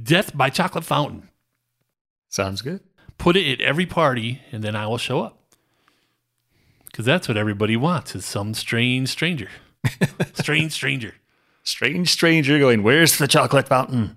death 0.00 0.36
by 0.36 0.48
chocolate 0.50 0.84
fountain. 0.84 1.28
Sounds 2.28 2.62
good. 2.62 2.80
Put 3.18 3.36
it 3.36 3.52
at 3.52 3.60
every 3.60 3.86
party 3.86 4.40
and 4.52 4.62
then 4.62 4.74
I 4.74 4.86
will 4.86 4.98
show 4.98 5.20
up. 5.20 5.38
Because 6.86 7.04
that's 7.04 7.28
what 7.28 7.36
everybody 7.36 7.76
wants 7.76 8.14
is 8.14 8.24
some 8.24 8.54
strange 8.54 9.08
stranger. 9.08 9.50
strange 10.34 10.72
stranger. 10.72 11.14
Strange 11.62 12.10
stranger 12.10 12.58
going, 12.58 12.82
Where's 12.82 13.18
the 13.18 13.28
chocolate 13.28 13.68
fountain? 13.68 14.16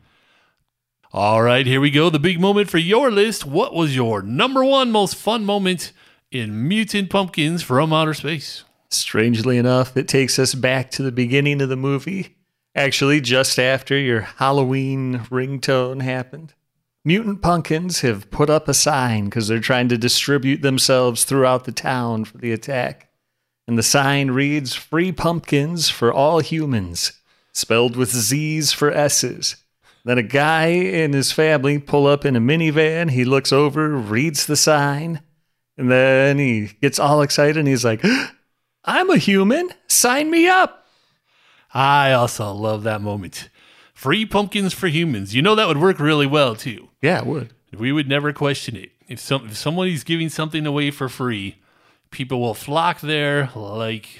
All 1.14 1.42
right, 1.42 1.66
here 1.66 1.82
we 1.82 1.92
go. 1.92 2.10
The 2.10 2.20
big 2.20 2.40
moment 2.40 2.70
for 2.70 2.78
your 2.78 3.12
list. 3.12 3.46
What 3.46 3.74
was 3.74 3.96
your 3.96 4.22
number 4.22 4.64
one 4.64 4.92
most 4.92 5.16
fun 5.16 5.44
moment 5.44 5.92
in 6.32 6.70
Mutant 6.70 7.10
Pumpkins 7.10 7.62
from 7.62 7.92
Outer 7.92 8.14
Space? 8.14 8.64
Strangely 8.90 9.58
enough, 9.58 9.98
it 9.98 10.08
takes 10.08 10.40
us 10.40 10.54
back 10.54 10.90
to 10.92 11.04
the 11.04 11.12
beginning 11.12 11.62
of 11.62 11.68
the 11.68 11.76
movie. 11.76 12.38
Actually, 12.74 13.20
just 13.20 13.60
after 13.60 13.98
your 13.98 14.22
Halloween 14.22 15.20
ringtone 15.30 16.02
happened. 16.02 16.54
Mutant 17.04 17.42
Pumpkins 17.42 18.02
have 18.02 18.30
put 18.30 18.50
up 18.50 18.68
a 18.68 18.76
sign 18.76 19.26
because 19.26 19.48
they're 19.48 19.60
trying 19.60 19.90
to 19.90 19.98
distribute 19.98 20.62
themselves 20.62 21.24
throughout 21.24 21.64
the 21.64 21.72
town 21.72 22.26
for 22.26 22.38
the 22.38 22.52
attack. 22.52 23.10
And 23.68 23.78
the 23.78 23.84
sign 23.84 24.32
reads 24.32 24.76
Free 24.76 25.12
Pumpkins 25.12 25.90
for 25.90 26.14
all 26.14 26.40
humans, 26.40 27.14
spelled 27.54 27.96
with 27.96 28.10
Z's 28.10 28.72
for 28.72 28.92
S's. 28.92 29.56
Then 30.04 30.18
a 30.18 30.24
guy 30.24 30.68
and 30.68 31.14
his 31.14 31.32
family 31.32 31.80
pull 31.80 32.06
up 32.06 32.26
in 32.26 32.36
a 32.36 32.40
minivan. 32.42 33.12
He 33.12 33.26
looks 33.26 33.52
over, 33.52 33.90
reads 33.90 34.46
the 34.46 34.56
sign, 34.56 35.22
and 35.78 35.90
then 35.90 36.38
he 36.38 36.72
gets 36.82 37.00
all 37.00 37.22
excited 37.22 37.58
and 37.58 37.68
he's 37.68 37.86
like, 37.86 38.04
I'm 38.84 39.10
a 39.10 39.18
human. 39.18 39.70
Sign 39.88 40.30
me 40.30 40.48
up. 40.48 40.86
I 41.74 42.14
also 42.14 42.52
love 42.52 42.84
that 42.84 43.02
moment. 43.02 43.50
Free 44.02 44.26
pumpkins 44.26 44.74
for 44.74 44.88
humans. 44.88 45.36
You 45.36 45.44
know 45.44 45.54
that 45.54 45.68
would 45.68 45.78
work 45.78 46.00
really 46.00 46.26
well 46.26 46.56
too. 46.56 46.90
Yeah, 47.04 47.20
it 47.20 47.28
would. 47.28 47.54
We 47.72 47.92
would 47.92 48.10
never 48.10 48.34
question 48.34 48.76
it. 48.76 48.94
If 49.08 49.20
some 49.20 49.46
if 49.46 49.56
somebody's 49.56 50.04
giving 50.04 50.28
something 50.28 50.66
away 50.66 50.90
for 50.90 51.08
free, 51.08 51.58
people 52.10 52.42
will 52.42 52.56
flock 52.56 53.00
there 53.02 53.52
like 53.56 54.20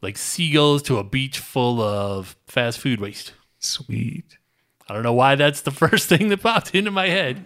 like 0.00 0.16
seagulls 0.16 0.82
to 0.84 0.96
a 0.96 1.04
beach 1.04 1.40
full 1.40 1.82
of 1.82 2.36
fast 2.46 2.78
food 2.78 3.02
waste. 3.02 3.34
Sweet. 3.58 4.38
I 4.88 4.94
don't 4.94 5.02
know 5.02 5.12
why 5.12 5.34
that's 5.34 5.60
the 5.60 5.70
first 5.82 6.08
thing 6.08 6.28
that 6.28 6.40
popped 6.40 6.74
into 6.74 6.90
my 6.90 7.08
head, 7.08 7.44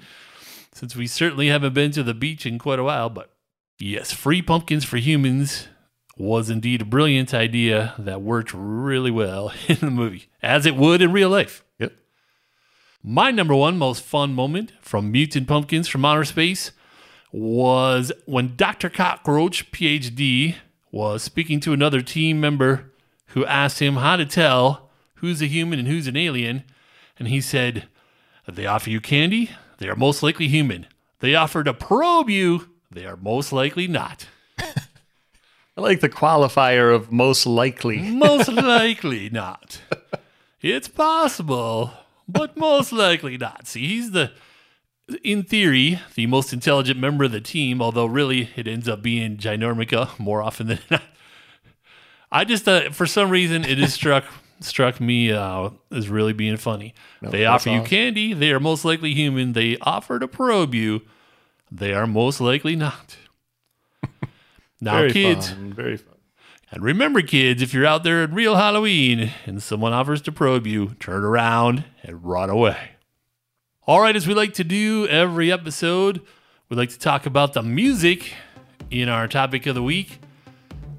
since 0.72 0.94
we 0.94 1.09
certainly 1.09 1.48
haven't 1.48 1.74
been 1.74 1.90
to 1.90 2.04
the 2.04 2.14
beach 2.14 2.46
in 2.46 2.61
quite 2.61 2.78
a 2.78 2.85
while. 2.85 3.11
But 3.11 3.33
yes, 3.81 4.12
free 4.12 4.40
pumpkins 4.40 4.85
for 4.85 4.98
humans 4.98 5.66
was 6.18 6.50
indeed 6.50 6.83
a 6.83 6.85
brilliant 6.85 7.33
idea 7.33 7.94
that 7.98 8.20
worked 8.20 8.52
really 8.52 9.11
well 9.11 9.52
in 9.68 9.76
the 9.76 9.90
movie, 9.90 10.28
as 10.42 10.66
it 10.66 10.76
would 10.76 11.00
in 11.00 11.12
real 11.12 11.31
life. 11.31 11.64
Yep. 11.78 11.92
My 13.02 13.31
number 13.31 13.54
one 13.54 13.78
most 13.78 14.02
fun 14.02 14.35
moment 14.35 14.72
from 14.81 15.12
Mutant 15.12 15.46
Pumpkins 15.46 15.88
from 15.88 16.04
Outer 16.04 16.24
Space 16.24 16.72
was 17.31 18.11
when 18.26 18.57
Dr. 18.57 18.90
Cockroach, 18.90 19.70
PhD, 19.70 20.57
was 20.90 21.22
speaking 21.22 21.61
to 21.61 21.72
another 21.72 22.00
team 22.00 22.40
member 22.40 22.92
who 23.28 23.44
asked 23.44 23.78
him 23.81 23.96
how 23.96 24.16
to 24.16 24.24
tell 24.24 24.90
who's 25.16 25.42
a 25.42 25.46
human 25.46 25.78
and 25.78 25.87
who's 25.87 26.07
an 26.07 26.16
alien. 26.16 26.64
And 27.18 27.28
he 27.28 27.40
said, 27.40 27.88
They 28.48 28.66
offer 28.66 28.90
you 28.90 29.00
candy, 29.00 29.50
they 29.78 29.88
are 29.88 29.96
most 29.96 30.22
likely 30.22 30.48
human. 30.48 30.87
They 31.20 31.35
offer 31.35 31.62
to 31.64 31.74
probe 31.74 32.31
you, 32.31 32.70
they 32.90 33.04
are 33.04 33.16
most 33.16 33.52
likely 33.52 33.87
not. 33.87 34.26
I 35.78 35.80
like 35.80 36.00
the 36.00 36.08
qualifier 36.08 36.92
of 36.92 37.12
most 37.12 37.46
likely. 37.46 37.98
Most 38.10 38.48
likely 38.50 39.30
not. 39.30 39.80
It's 40.60 40.88
possible, 40.88 41.92
but 42.26 42.56
most 42.56 42.90
likely 42.90 43.38
not. 43.38 43.68
See, 43.68 43.86
he's 43.86 44.10
the, 44.10 44.32
in 45.22 45.44
theory, 45.44 46.00
the 46.16 46.26
most 46.26 46.52
intelligent 46.52 46.98
member 46.98 47.22
of 47.22 47.30
the 47.30 47.40
team, 47.40 47.80
although 47.80 48.06
really 48.06 48.50
it 48.56 48.66
ends 48.66 48.88
up 48.88 49.02
being 49.02 49.36
Ginormica 49.36 50.18
more 50.18 50.42
often 50.42 50.66
than 50.66 50.80
not. 50.90 51.02
I 52.32 52.44
just, 52.44 52.66
uh, 52.66 52.90
for 52.90 53.06
some 53.06 53.30
reason, 53.30 53.64
it 53.64 53.78
has 53.78 53.94
struck 53.94 54.24
struck 54.58 55.00
me 55.00 55.30
uh, 55.30 55.70
as 55.92 56.08
really 56.08 56.32
being 56.32 56.56
funny. 56.56 56.92
they 57.22 57.46
offer 57.46 57.68
you 57.68 57.76
awesome. 57.76 57.86
candy, 57.86 58.32
they 58.32 58.50
are 58.50 58.58
most 58.58 58.84
likely 58.84 59.14
human. 59.14 59.52
They 59.52 59.76
offer 59.82 60.18
to 60.18 60.26
probe 60.26 60.74
you, 60.74 61.02
they 61.70 61.92
are 61.92 62.08
most 62.08 62.40
likely 62.40 62.74
not. 62.74 63.16
Now, 64.80 64.98
Very 64.98 65.12
kids, 65.12 65.50
fun. 65.50 65.72
Very 65.72 65.96
fun. 65.96 66.14
And 66.70 66.82
remember, 66.82 67.22
kids, 67.22 67.62
if 67.62 67.72
you're 67.72 67.86
out 67.86 68.04
there 68.04 68.22
at 68.22 68.32
real 68.32 68.56
Halloween 68.56 69.30
and 69.46 69.62
someone 69.62 69.92
offers 69.92 70.20
to 70.22 70.32
probe 70.32 70.66
you, 70.66 70.94
turn 71.00 71.24
around 71.24 71.84
and 72.02 72.22
run 72.24 72.50
away. 72.50 72.90
All 73.86 74.02
right, 74.02 74.14
as 74.14 74.26
we 74.26 74.34
like 74.34 74.52
to 74.54 74.64
do 74.64 75.08
every 75.08 75.50
episode, 75.50 76.20
we 76.68 76.76
like 76.76 76.90
to 76.90 76.98
talk 76.98 77.24
about 77.24 77.54
the 77.54 77.62
music 77.62 78.34
in 78.90 79.08
our 79.08 79.26
topic 79.26 79.66
of 79.66 79.74
the 79.74 79.82
week 79.82 80.20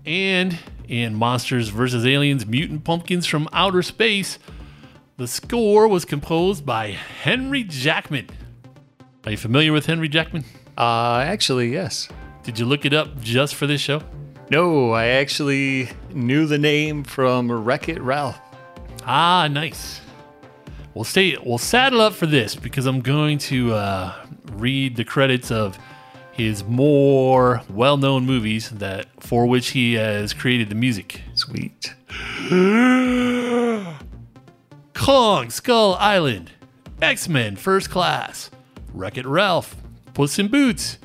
and 0.08 0.58
in 0.88 1.14
Monsters 1.14 1.70
vs. 1.70 2.04
Aliens 2.04 2.48
Mutant 2.48 2.84
Pumpkins 2.84 3.28
from 3.28 3.48
Outer 3.54 3.84
Space. 3.84 4.40
The 5.18 5.28
score 5.28 5.88
was 5.88 6.04
composed 6.04 6.66
by 6.66 6.88
Henry 6.88 7.64
Jackman. 7.64 8.28
Are 9.26 9.32
you 9.32 9.38
familiar 9.38 9.72
with 9.72 9.86
Henry 9.86 10.10
Jackman? 10.10 10.46
Uh, 10.76 11.24
actually, 11.24 11.72
yes. 11.72 12.10
Did 12.44 12.58
you 12.58 12.66
look 12.66 12.86
it 12.86 12.94
up 12.94 13.22
just 13.22 13.56
for 13.56 13.68
this 13.68 13.82
show? 13.82 14.02
No, 14.50 14.92
I 14.92 15.06
actually 15.08 15.90
knew 16.12 16.48
the 16.48 16.58
name 16.58 17.04
from 17.04 17.52
Wreck 17.52 17.88
It 17.90 18.02
Ralph. 18.02 18.40
Ah, 19.06 19.48
nice. 19.50 20.02
We'll 20.94 21.04
stay. 21.04 21.38
We'll 21.44 21.58
saddle 21.60 22.02
up 22.02 22.14
for 22.14 22.26
this 22.26 22.56
because 22.56 22.86
I'm 22.86 23.02
going 23.02 23.38
to 23.40 23.74
uh, 23.74 24.16
read 24.54 24.96
the 24.96 25.04
credits 25.04 25.52
of 25.52 25.78
his 26.32 26.64
more 26.64 27.62
well-known 27.70 28.26
movies 28.26 28.70
that 28.70 29.08
for 29.20 29.46
which 29.46 29.70
he 29.70 29.94
has 29.94 30.34
created 30.34 30.70
the 30.70 30.76
music. 30.76 31.22
Sweet. 31.36 31.94
Kong 34.94 35.50
Skull 35.50 35.96
Island, 35.96 36.52
X 37.02 37.30
Men 37.30 37.56
First 37.56 37.90
Class, 37.90 38.50
Wreck 38.94 39.18
It 39.18 39.26
Ralph, 39.26 39.76
Puss 40.14 40.40
in 40.40 40.48
Boots, 40.48 40.98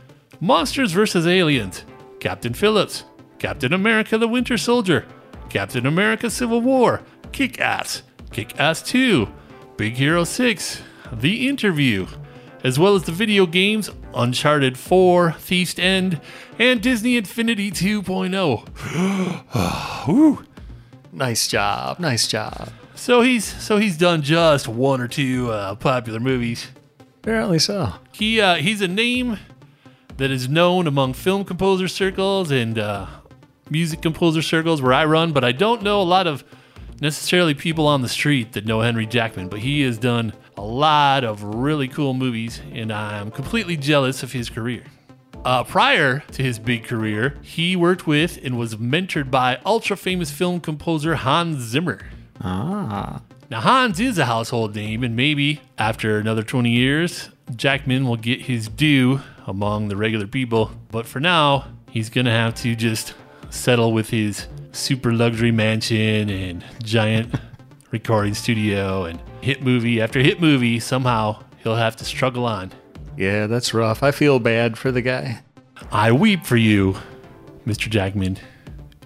Monsters 0.45 0.93
vs. 0.93 1.27
Aliens, 1.27 1.85
Captain 2.21 2.53
Phillips, 2.53 3.05
Captain 3.39 3.73
America 3.73 4.19
the 4.19 4.29
Winter 4.29 4.59
Soldier, 4.59 5.07
Captain 5.49 5.87
America 5.87 6.29
Civil 6.29 6.61
War, 6.61 7.01
Kick 7.33 7.59
Ass, 7.59 8.03
Kick 8.31 8.61
Ass 8.61 8.83
2, 8.83 9.27
Big 9.79 9.95
Hero 9.95 10.23
6, 10.23 10.83
The 11.15 11.49
Interview, 11.49 12.07
as 12.63 12.79
well 12.79 12.95
as 12.95 13.05
the 13.05 13.13
video 13.13 13.47
games 13.47 13.89
Uncharted 14.15 14.77
4, 14.77 15.33
Thief's 15.33 15.79
End, 15.79 16.21
and 16.59 16.83
Disney 16.83 17.17
Infinity 17.17 17.71
2.0. 17.71 20.07
Woo. 20.09 20.45
Nice 21.11 21.49
job. 21.49 21.99
Nice 21.99 22.29
job. 22.29 22.69
So 22.95 23.23
he's 23.23 23.47
so 23.47 23.79
he's 23.79 23.97
done 23.97 24.21
just 24.21 24.69
one 24.69 25.01
or 25.01 25.09
two 25.09 25.51
uh, 25.51 25.77
popular 25.77 26.21
movies. 26.21 26.69
Apparently 27.23 27.59
so. 27.59 27.95
He 28.13 28.43
uh, 28.43 28.57
he's 28.57 28.83
a 28.83 28.89
name 28.89 29.39
that 30.17 30.31
is 30.31 30.49
known 30.49 30.87
among 30.87 31.15
film 31.15 31.45
composer 31.45 31.89
circles 31.89 32.51
and 32.51 32.79
uh, 32.79 33.07
music 33.71 34.03
composer 34.03 34.43
circles 34.43 34.81
where 34.81 34.93
I 34.93 35.05
run, 35.05 35.33
but 35.33 35.45
I 35.45 35.53
don't 35.53 35.83
know 35.83 36.01
a 36.01 36.05
lot 36.05 36.27
of 36.27 36.45
necessarily 37.01 37.55
people 37.55 37.87
on 37.87 38.03
the 38.03 38.09
street 38.09 38.53
that 38.53 38.65
know 38.65 38.81
Henry 38.81 39.07
Jackman. 39.07 39.49
But 39.49 39.61
he 39.61 39.83
has 39.83 39.99
done 39.99 40.33
a 40.57 40.63
lot 40.63 41.25
of 41.25 41.43
really 41.43 41.89
cool 41.89 42.15
movies, 42.15 42.61
and 42.73 42.93
I'm 42.93 43.31
completely 43.31 43.77
jealous 43.77 44.23
of 44.23 44.33
his 44.33 44.49
career. 44.49 44.85
Uh, 45.45 45.63
prior 45.63 46.21
to 46.33 46.43
his 46.43 46.59
big 46.59 46.85
career, 46.85 47.37
he 47.43 47.77
worked 47.77 48.07
with 48.07 48.39
and 48.43 48.59
was 48.59 48.77
mentored 48.77 49.31
by 49.31 49.59
ultra 49.67 49.97
famous 49.97 50.31
film 50.31 50.61
composer 50.61 51.17
Hans 51.17 51.59
Zimmer. 51.59 52.01
Ah. 52.41 53.21
Now, 53.51 53.61
Hans 53.61 54.01
is 54.01 54.17
a 54.17 54.25
household 54.25 54.75
name, 54.75 55.05
and 55.05 55.15
maybe 55.15 55.61
after 55.77 56.19
another 56.19 56.43
20 56.43 56.71
years, 56.71 57.29
Jackman 57.55 58.07
will 58.07 58.17
get 58.17 58.43
his 58.43 58.69
due 58.69 59.21
among 59.47 59.89
the 59.89 59.97
regular 59.97 60.27
people. 60.27 60.71
But 60.91 61.07
for 61.07 61.21
now, 61.21 61.67
he's 61.91 62.11
going 62.11 62.25
to 62.27 62.31
have 62.31 62.55
to 62.57 62.75
just 62.75 63.15
settle 63.51 63.93
with 63.93 64.11
his 64.11 64.47
super 64.73 65.13
luxury 65.13 65.53
mansion 65.53 66.29
and 66.31 66.65
giant 66.83 67.35
recording 67.91 68.35
studio 68.35 69.05
and 69.05 69.21
hit 69.41 69.63
movie 69.63 70.01
after 70.01 70.21
hit 70.21 70.41
movie. 70.41 70.81
Somehow, 70.81 71.43
he'll 71.63 71.77
have 71.77 71.97
to 71.97 72.05
struggle 72.05 72.47
on. 72.47 72.73
Yeah, 73.17 73.47
that's 73.47 73.73
rough. 73.73 74.03
I 74.03 74.11
feel 74.11 74.39
bad 74.39 74.77
for 74.77 74.91
the 74.91 75.03
guy. 75.03 75.43
I 75.93 76.13
weep 76.13 76.45
for 76.45 76.57
you, 76.57 76.97
Mr. 77.67 77.89
Jackman, 77.89 78.39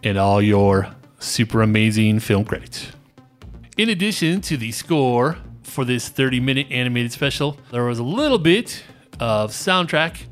and 0.03 0.18
all 0.18 0.40
your 0.40 0.88
super 1.18 1.62
amazing 1.62 2.20
film 2.20 2.44
credits. 2.44 2.92
In 3.77 3.88
addition 3.88 4.40
to 4.42 4.57
the 4.57 4.72
score 4.72 5.38
for 5.62 5.85
this 5.85 6.09
30 6.09 6.40
minute 6.40 6.66
animated 6.70 7.12
special, 7.12 7.59
there 7.70 7.85
was 7.85 7.98
a 7.98 8.05
little 8.05 8.38
bit 8.38 8.83
of 9.20 9.50
soundtrack. 9.52 10.26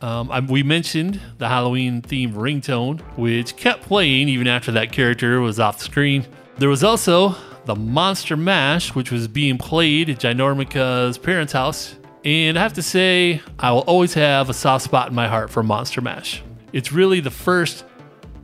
Um, 0.00 0.30
I, 0.30 0.40
we 0.40 0.62
mentioned 0.62 1.20
the 1.38 1.48
Halloween 1.48 2.02
themed 2.02 2.34
ringtone, 2.34 3.00
which 3.16 3.56
kept 3.56 3.82
playing 3.82 4.28
even 4.28 4.46
after 4.46 4.70
that 4.72 4.92
character 4.92 5.40
was 5.40 5.58
off 5.58 5.78
the 5.78 5.84
screen. 5.84 6.26
There 6.58 6.68
was 6.68 6.84
also 6.84 7.34
the 7.64 7.74
Monster 7.74 8.36
Mash, 8.36 8.94
which 8.94 9.10
was 9.10 9.28
being 9.28 9.58
played 9.58 10.08
at 10.08 10.18
Ginormica's 10.18 11.18
parents' 11.18 11.52
house. 11.52 11.96
And 12.24 12.58
I 12.58 12.62
have 12.62 12.74
to 12.74 12.82
say, 12.82 13.40
I 13.58 13.72
will 13.72 13.80
always 13.80 14.14
have 14.14 14.48
a 14.50 14.54
soft 14.54 14.84
spot 14.84 15.08
in 15.08 15.14
my 15.14 15.28
heart 15.28 15.50
for 15.50 15.62
Monster 15.62 16.00
Mash. 16.00 16.42
It's 16.72 16.92
really 16.92 17.20
the 17.20 17.30
first, 17.30 17.84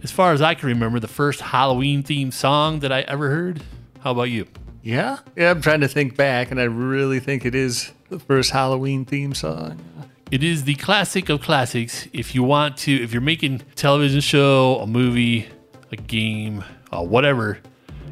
as 0.02 0.10
far 0.10 0.32
as 0.32 0.42
I 0.42 0.54
can 0.54 0.68
remember, 0.68 1.00
the 1.00 1.08
first 1.08 1.40
Halloween 1.40 2.02
themed 2.02 2.32
song 2.32 2.80
that 2.80 2.92
I 2.92 3.00
ever 3.02 3.30
heard. 3.30 3.62
How 4.00 4.12
about 4.12 4.24
you? 4.24 4.46
Yeah? 4.84 5.20
Yeah, 5.34 5.50
I'm 5.50 5.62
trying 5.62 5.80
to 5.80 5.88
think 5.88 6.14
back, 6.14 6.50
and 6.50 6.60
I 6.60 6.64
really 6.64 7.18
think 7.18 7.46
it 7.46 7.54
is 7.54 7.92
the 8.10 8.18
first 8.18 8.50
Halloween 8.50 9.06
theme 9.06 9.32
song. 9.32 9.82
It 10.30 10.44
is 10.44 10.64
the 10.64 10.74
classic 10.74 11.30
of 11.30 11.40
classics. 11.40 12.06
If 12.12 12.34
you 12.34 12.42
want 12.42 12.76
to, 12.78 12.92
if 12.92 13.10
you're 13.10 13.22
making 13.22 13.62
a 13.62 13.74
television 13.76 14.20
show, 14.20 14.76
a 14.80 14.86
movie, 14.86 15.48
a 15.90 15.96
game, 15.96 16.62
uh, 16.92 17.02
whatever, 17.02 17.60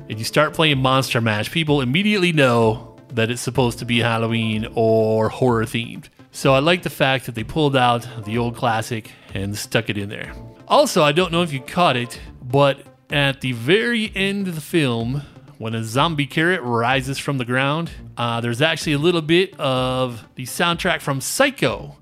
and 0.08 0.18
you 0.18 0.24
start 0.24 0.54
playing 0.54 0.78
Monster 0.78 1.20
Mash, 1.20 1.50
people 1.50 1.82
immediately 1.82 2.32
know 2.32 2.96
that 3.11 3.30
it's 3.30 3.42
supposed 3.42 3.78
to 3.80 3.85
be 3.85 3.98
Halloween 3.98 4.66
or 4.74 5.28
horror 5.28 5.66
themed. 5.66 6.08
So 6.30 6.54
I 6.54 6.61
like 6.61 6.85
the 6.85 6.90
fact 6.90 7.26
that 7.26 7.35
they 7.35 7.44
pulled 7.44 7.76
out 7.76 8.08
the 8.24 8.38
old 8.38 8.56
classic 8.56 9.12
and 9.35 9.56
stuck 9.56 9.90
it 9.90 9.98
in 9.98 10.08
there. 10.08 10.32
Also, 10.68 11.02
I 11.02 11.12
don't 11.12 11.32
know 11.32 11.42
if 11.42 11.52
you 11.52 11.61
caught 11.61 11.96
it, 11.96 12.18
but 12.40 12.80
at 13.11 13.42
the 13.42 13.52
very 13.52 14.11
end 14.16 14.48
of 14.48 14.54
the 14.54 14.62
film, 14.62 15.22
when 15.62 15.77
a 15.77 15.85
zombie 15.85 16.27
carrot 16.27 16.61
rises 16.61 17.20
from 17.20 17.38
the 17.38 17.44
ground, 17.44 17.88
uh, 18.16 18.40
there's 18.40 18.61
actually 18.61 18.94
a 18.94 18.98
little 18.98 19.22
bit 19.22 19.55
of 19.61 20.27
the 20.35 20.42
soundtrack 20.42 21.01
from 21.01 21.20
Psycho, 21.20 21.96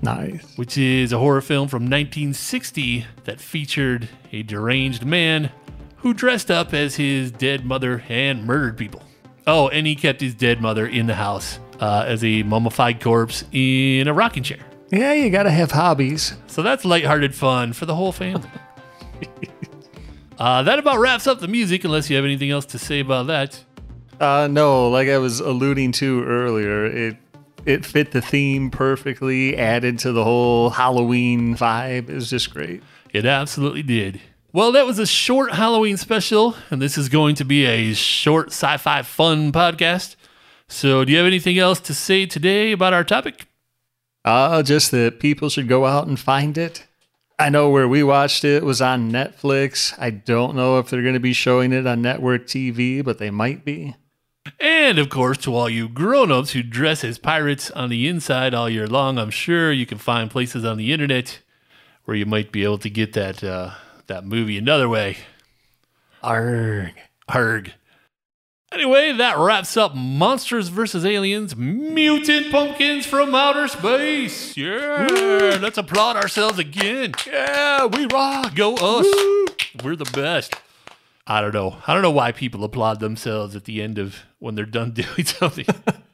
Nice. 0.00 0.56
which 0.56 0.78
is 0.78 1.12
a 1.12 1.18
horror 1.18 1.42
film 1.42 1.68
from 1.68 1.82
1960 1.82 3.04
that 3.24 3.38
featured 3.38 4.08
a 4.32 4.42
deranged 4.44 5.04
man 5.04 5.50
who 5.96 6.14
dressed 6.14 6.50
up 6.50 6.72
as 6.72 6.96
his 6.96 7.30
dead 7.30 7.66
mother 7.66 8.02
and 8.08 8.46
murdered 8.46 8.78
people. 8.78 9.02
Oh, 9.46 9.68
and 9.68 9.86
he 9.86 9.94
kept 9.94 10.22
his 10.22 10.34
dead 10.34 10.62
mother 10.62 10.86
in 10.86 11.06
the 11.06 11.16
house 11.16 11.58
uh, 11.80 12.04
as 12.06 12.24
a 12.24 12.44
mummified 12.44 13.02
corpse 13.02 13.44
in 13.52 14.08
a 14.08 14.14
rocking 14.14 14.42
chair. 14.42 14.64
Yeah, 14.90 15.12
you 15.12 15.28
gotta 15.28 15.50
have 15.50 15.70
hobbies. 15.70 16.32
So 16.46 16.62
that's 16.62 16.86
lighthearted 16.86 17.34
fun 17.34 17.74
for 17.74 17.84
the 17.84 17.94
whole 17.94 18.12
family. 18.12 18.48
uh, 20.38 20.62
that 20.62 20.78
about 20.78 20.98
wraps 20.98 21.26
up 21.26 21.40
the 21.40 21.48
music, 21.48 21.84
unless 21.84 22.10
you 22.10 22.16
have 22.16 22.24
anything 22.24 22.50
else 22.50 22.66
to 22.66 22.78
say 22.78 23.00
about 23.00 23.26
that. 23.26 23.64
Uh, 24.20 24.48
no, 24.50 24.88
like 24.88 25.08
I 25.08 25.18
was 25.18 25.40
alluding 25.40 25.92
to 25.92 26.24
earlier, 26.24 26.86
it 26.86 27.16
it 27.64 27.84
fit 27.84 28.12
the 28.12 28.20
theme 28.22 28.70
perfectly, 28.70 29.56
added 29.56 29.98
to 30.00 30.12
the 30.12 30.24
whole 30.24 30.70
Halloween 30.70 31.56
vibe. 31.56 32.08
It 32.08 32.14
was 32.14 32.30
just 32.30 32.54
great. 32.54 32.82
It 33.12 33.26
absolutely 33.26 33.82
did. 33.82 34.20
Well, 34.52 34.72
that 34.72 34.86
was 34.86 34.98
a 34.98 35.06
short 35.06 35.52
Halloween 35.52 35.96
special, 35.96 36.56
and 36.70 36.80
this 36.80 36.96
is 36.96 37.08
going 37.08 37.34
to 37.34 37.44
be 37.44 37.66
a 37.66 37.92
short 37.92 38.48
sci 38.48 38.76
fi 38.78 39.02
fun 39.02 39.52
podcast. 39.52 40.16
So, 40.68 41.04
do 41.04 41.12
you 41.12 41.18
have 41.18 41.26
anything 41.26 41.58
else 41.58 41.78
to 41.80 41.94
say 41.94 42.24
today 42.24 42.72
about 42.72 42.94
our 42.94 43.04
topic? 43.04 43.48
Uh, 44.24 44.62
just 44.62 44.90
that 44.92 45.20
people 45.20 45.48
should 45.50 45.68
go 45.68 45.84
out 45.84 46.06
and 46.06 46.18
find 46.18 46.56
it. 46.56 46.85
I 47.38 47.50
know 47.50 47.68
where 47.68 47.86
we 47.86 48.02
watched 48.02 48.44
it 48.44 48.62
was 48.62 48.80
on 48.80 49.12
Netflix. 49.12 49.94
I 49.98 50.08
don't 50.08 50.56
know 50.56 50.78
if 50.78 50.88
they're 50.88 51.02
going 51.02 51.14
to 51.14 51.20
be 51.20 51.34
showing 51.34 51.72
it 51.72 51.86
on 51.86 52.00
network 52.00 52.46
TV, 52.46 53.04
but 53.04 53.18
they 53.18 53.30
might 53.30 53.62
be. 53.62 53.94
And 54.58 54.98
of 54.98 55.10
course, 55.10 55.36
to 55.38 55.54
all 55.54 55.68
you 55.68 55.88
grown 55.88 56.32
ups 56.32 56.52
who 56.52 56.62
dress 56.62 57.04
as 57.04 57.18
pirates 57.18 57.70
on 57.72 57.90
the 57.90 58.08
inside 58.08 58.54
all 58.54 58.70
year 58.70 58.86
long, 58.86 59.18
I'm 59.18 59.30
sure 59.30 59.70
you 59.70 59.84
can 59.84 59.98
find 59.98 60.30
places 60.30 60.64
on 60.64 60.78
the 60.78 60.92
internet 60.92 61.40
where 62.04 62.16
you 62.16 62.24
might 62.24 62.52
be 62.52 62.64
able 62.64 62.78
to 62.78 62.88
get 62.88 63.12
that 63.14 63.44
uh, 63.44 63.72
that 64.06 64.24
movie 64.24 64.56
another 64.56 64.88
way. 64.88 65.18
Arg. 66.22 66.92
Arg. 67.28 67.74
Anyway, 68.72 69.12
that 69.12 69.38
wraps 69.38 69.76
up 69.76 69.94
Monsters 69.94 70.68
vs. 70.68 71.04
Aliens 71.04 71.54
Mutant 71.56 72.50
Pumpkins 72.50 73.06
from 73.06 73.34
Outer 73.34 73.68
Space. 73.68 74.56
Yeah, 74.56 75.58
let's 75.60 75.78
applaud 75.78 76.16
ourselves 76.16 76.58
again. 76.58 77.14
Yeah, 77.26 77.86
we 77.86 78.06
rock. 78.06 78.54
Go 78.56 78.74
us. 78.74 79.06
We're 79.84 79.94
the 79.96 80.10
best. 80.12 80.54
I 81.28 81.40
don't 81.40 81.54
know. 81.54 81.76
I 81.86 81.94
don't 81.94 82.02
know 82.02 82.10
why 82.10 82.32
people 82.32 82.64
applaud 82.64 82.98
themselves 83.00 83.54
at 83.56 83.64
the 83.64 83.80
end 83.82 83.98
of 83.98 84.16
when 84.40 84.56
they're 84.56 84.64
done 84.64 84.90
doing 84.92 85.24
something. 85.24 85.66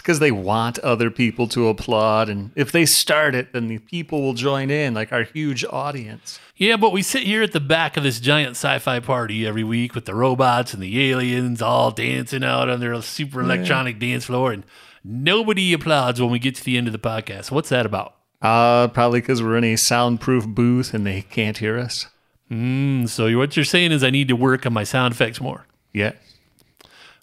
It's 0.00 0.02
because 0.02 0.18
they 0.18 0.32
want 0.32 0.78
other 0.78 1.10
people 1.10 1.46
to 1.48 1.68
applaud. 1.68 2.30
And 2.30 2.52
if 2.54 2.72
they 2.72 2.86
start 2.86 3.34
it, 3.34 3.52
then 3.52 3.68
the 3.68 3.76
people 3.76 4.22
will 4.22 4.32
join 4.32 4.70
in, 4.70 4.94
like 4.94 5.12
our 5.12 5.24
huge 5.24 5.62
audience. 5.62 6.40
Yeah, 6.56 6.78
but 6.78 6.92
we 6.92 7.02
sit 7.02 7.24
here 7.24 7.42
at 7.42 7.52
the 7.52 7.60
back 7.60 7.98
of 7.98 8.02
this 8.02 8.18
giant 8.18 8.52
sci-fi 8.52 9.00
party 9.00 9.46
every 9.46 9.62
week 9.62 9.94
with 9.94 10.06
the 10.06 10.14
robots 10.14 10.72
and 10.72 10.82
the 10.82 11.10
aliens 11.10 11.60
all 11.60 11.90
dancing 11.90 12.42
out 12.42 12.70
on 12.70 12.80
their 12.80 12.98
super 13.02 13.42
electronic 13.42 13.98
dance 13.98 14.24
floor, 14.24 14.52
and 14.52 14.64
nobody 15.04 15.70
applauds 15.74 16.18
when 16.18 16.30
we 16.30 16.38
get 16.38 16.54
to 16.54 16.64
the 16.64 16.78
end 16.78 16.86
of 16.86 16.94
the 16.94 16.98
podcast. 16.98 17.50
What's 17.50 17.68
that 17.68 17.84
about? 17.84 18.14
Uh, 18.40 18.88
probably 18.88 19.20
because 19.20 19.42
we're 19.42 19.58
in 19.58 19.64
a 19.64 19.76
soundproof 19.76 20.46
booth 20.46 20.94
and 20.94 21.06
they 21.06 21.20
can't 21.20 21.58
hear 21.58 21.78
us. 21.78 22.06
Mm, 22.50 23.06
so 23.06 23.36
what 23.36 23.54
you're 23.54 23.66
saying 23.66 23.92
is 23.92 24.02
I 24.02 24.08
need 24.08 24.28
to 24.28 24.36
work 24.36 24.64
on 24.64 24.72
my 24.72 24.84
sound 24.84 25.12
effects 25.12 25.42
more. 25.42 25.66
Yeah. 25.92 26.12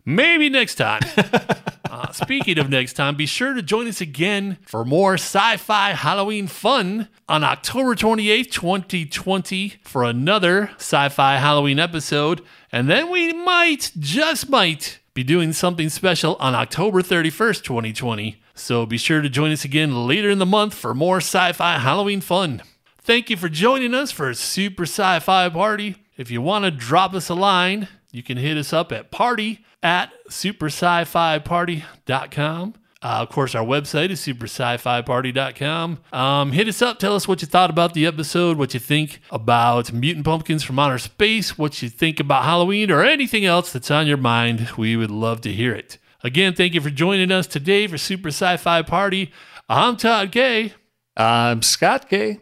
Maybe 0.06 0.48
next 0.48 0.76
time. 0.76 1.02
uh, 1.89 2.12
speaking 2.12 2.58
of 2.60 2.69
next 2.69 2.93
time, 2.93 3.15
be 3.15 3.26
sure 3.26 3.54
to 3.54 3.62
join 3.62 3.88
us 3.88 4.02
again 4.02 4.58
for 4.65 4.84
more 4.84 5.15
sci 5.15 5.58
fi 5.58 5.91
Halloween 5.91 6.47
fun 6.47 7.08
on 7.28 7.43
October 7.43 7.95
28th, 7.95 8.52
2020, 8.52 9.76
for 9.84 10.04
another 10.04 10.71
sci 10.78 11.10
fi 11.10 11.38
Halloween 11.38 11.80
episode. 11.80 12.41
And 12.71 12.89
then 12.89 13.10
we 13.10 13.34
might, 13.34 13.91
just 14.00 14.50
might, 14.50 15.00
be 15.13 15.23
doing 15.23 15.52
something 15.52 15.89
special 15.89 16.36
on 16.39 16.54
October 16.54 17.02
31st, 17.02 17.63
2020. 17.63 18.39
So 18.54 18.86
be 18.86 18.97
sure 18.97 19.21
to 19.21 19.30
join 19.30 19.52
us 19.52 19.65
again 19.65 20.06
later 20.06 20.30
in 20.30 20.38
the 20.38 20.45
month 20.45 20.73
for 20.73 20.93
more 20.93 21.17
sci 21.17 21.54
fi 21.54 21.80
Halloween 21.80 22.21
fun. 22.21 22.62
Thank 23.02 23.30
you 23.30 23.38
for 23.38 23.50
joining 23.50 23.93
us 23.93 24.12
for 24.12 24.30
a 24.30 24.36
super 24.36 24.84
sci 24.84 25.19
fi 25.19 25.50
party. 25.50 25.95
If 26.17 26.30
you 26.30 26.41
want 26.41 26.65
to 26.65 26.71
drop 26.71 27.13
us 27.13 27.30
a 27.30 27.34
line, 27.36 27.88
you 28.12 28.21
can 28.21 28.38
hit 28.38 28.58
us 28.58 28.73
up 28.73 28.91
at 28.91 29.12
party 29.12 29.65
at 29.84 30.12
supersci-fi-party.com. 30.30 32.74
Uh, 33.00 33.20
of 33.22 33.30
course, 33.30 33.54
our 33.54 33.63
website 33.63 34.10
is 34.10 34.20
supersci-fi-party.com. 34.22 36.00
Um, 36.12 36.52
hit 36.52 36.68
us 36.68 36.82
up. 36.82 36.98
Tell 36.98 37.16
us 37.16 37.28
what 37.28 37.42
you 37.42 37.48
thought 37.48 37.70
about 37.70 37.94
the 37.94 38.08
episode, 38.08 38.58
what 38.58 38.74
you 38.74 38.80
think 38.80 39.22
about 39.32 39.94
mutant 39.94 40.26
pumpkins 40.26 40.63
from 40.63 40.80
outer 40.80 40.98
space, 40.98 41.58
what 41.58 41.82
you 41.82 41.90
think 41.90 42.20
about 42.20 42.44
Halloween, 42.44 42.90
or 42.90 43.04
anything 43.04 43.46
else 43.46 43.72
that's 43.72 43.92
on 43.92 44.08
your 44.08 44.18
mind. 44.18 44.72
We 44.78 44.98
would 44.98 45.12
love 45.12 45.42
to 45.42 45.54
hear 45.54 45.74
it. 45.74 46.00
Again, 46.24 46.56
thank 46.56 46.74
you 46.74 46.82
for 46.82 46.90
joining 46.90 47.32
us 47.32 47.46
today 47.46 47.86
for 47.86 48.00
Super 48.00 48.30
Sci-Fi 48.30 48.82
Party. 48.82 49.32
I'm 49.70 49.96
Todd 49.96 50.32
Kay. 50.32 50.74
I'm 51.16 51.62
Scott 51.62 52.10
K. 52.10 52.40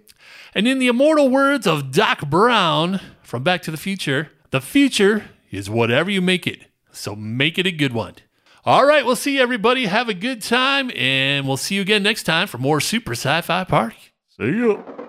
And 0.54 0.70
in 0.70 0.80
the 0.80 0.88
immortal 0.88 1.30
words 1.30 1.68
of 1.68 1.92
Doc 1.92 2.30
Brown 2.30 3.02
from 3.22 3.44
Back 3.44 3.62
to 3.64 3.72
the 3.72 3.78
Future, 3.78 4.32
the 4.52 4.62
future 4.62 5.26
is 5.52 5.70
whatever 5.70 6.10
you 6.10 6.22
make 6.22 6.48
it. 6.48 6.68
So 6.96 7.16
make 7.16 7.58
it 7.58 7.68
a 7.68 7.72
good 7.72 7.94
one. 7.94 8.16
All 8.64 8.86
right, 8.86 9.06
we'll 9.06 9.16
see 9.16 9.40
everybody. 9.40 9.86
Have 9.86 10.10
a 10.10 10.14
good 10.16 10.42
time, 10.42 10.92
and 10.96 11.48
we'll 11.48 11.58
see 11.58 11.76
you 11.76 11.82
again 11.82 12.02
next 12.02 12.24
time 12.24 12.48
for 12.48 12.58
more 12.58 12.82
Super 12.82 13.12
Sci 13.12 13.42
Fi 13.42 13.64
Party. 13.64 13.98
See 14.38 14.46
you. 14.46 15.05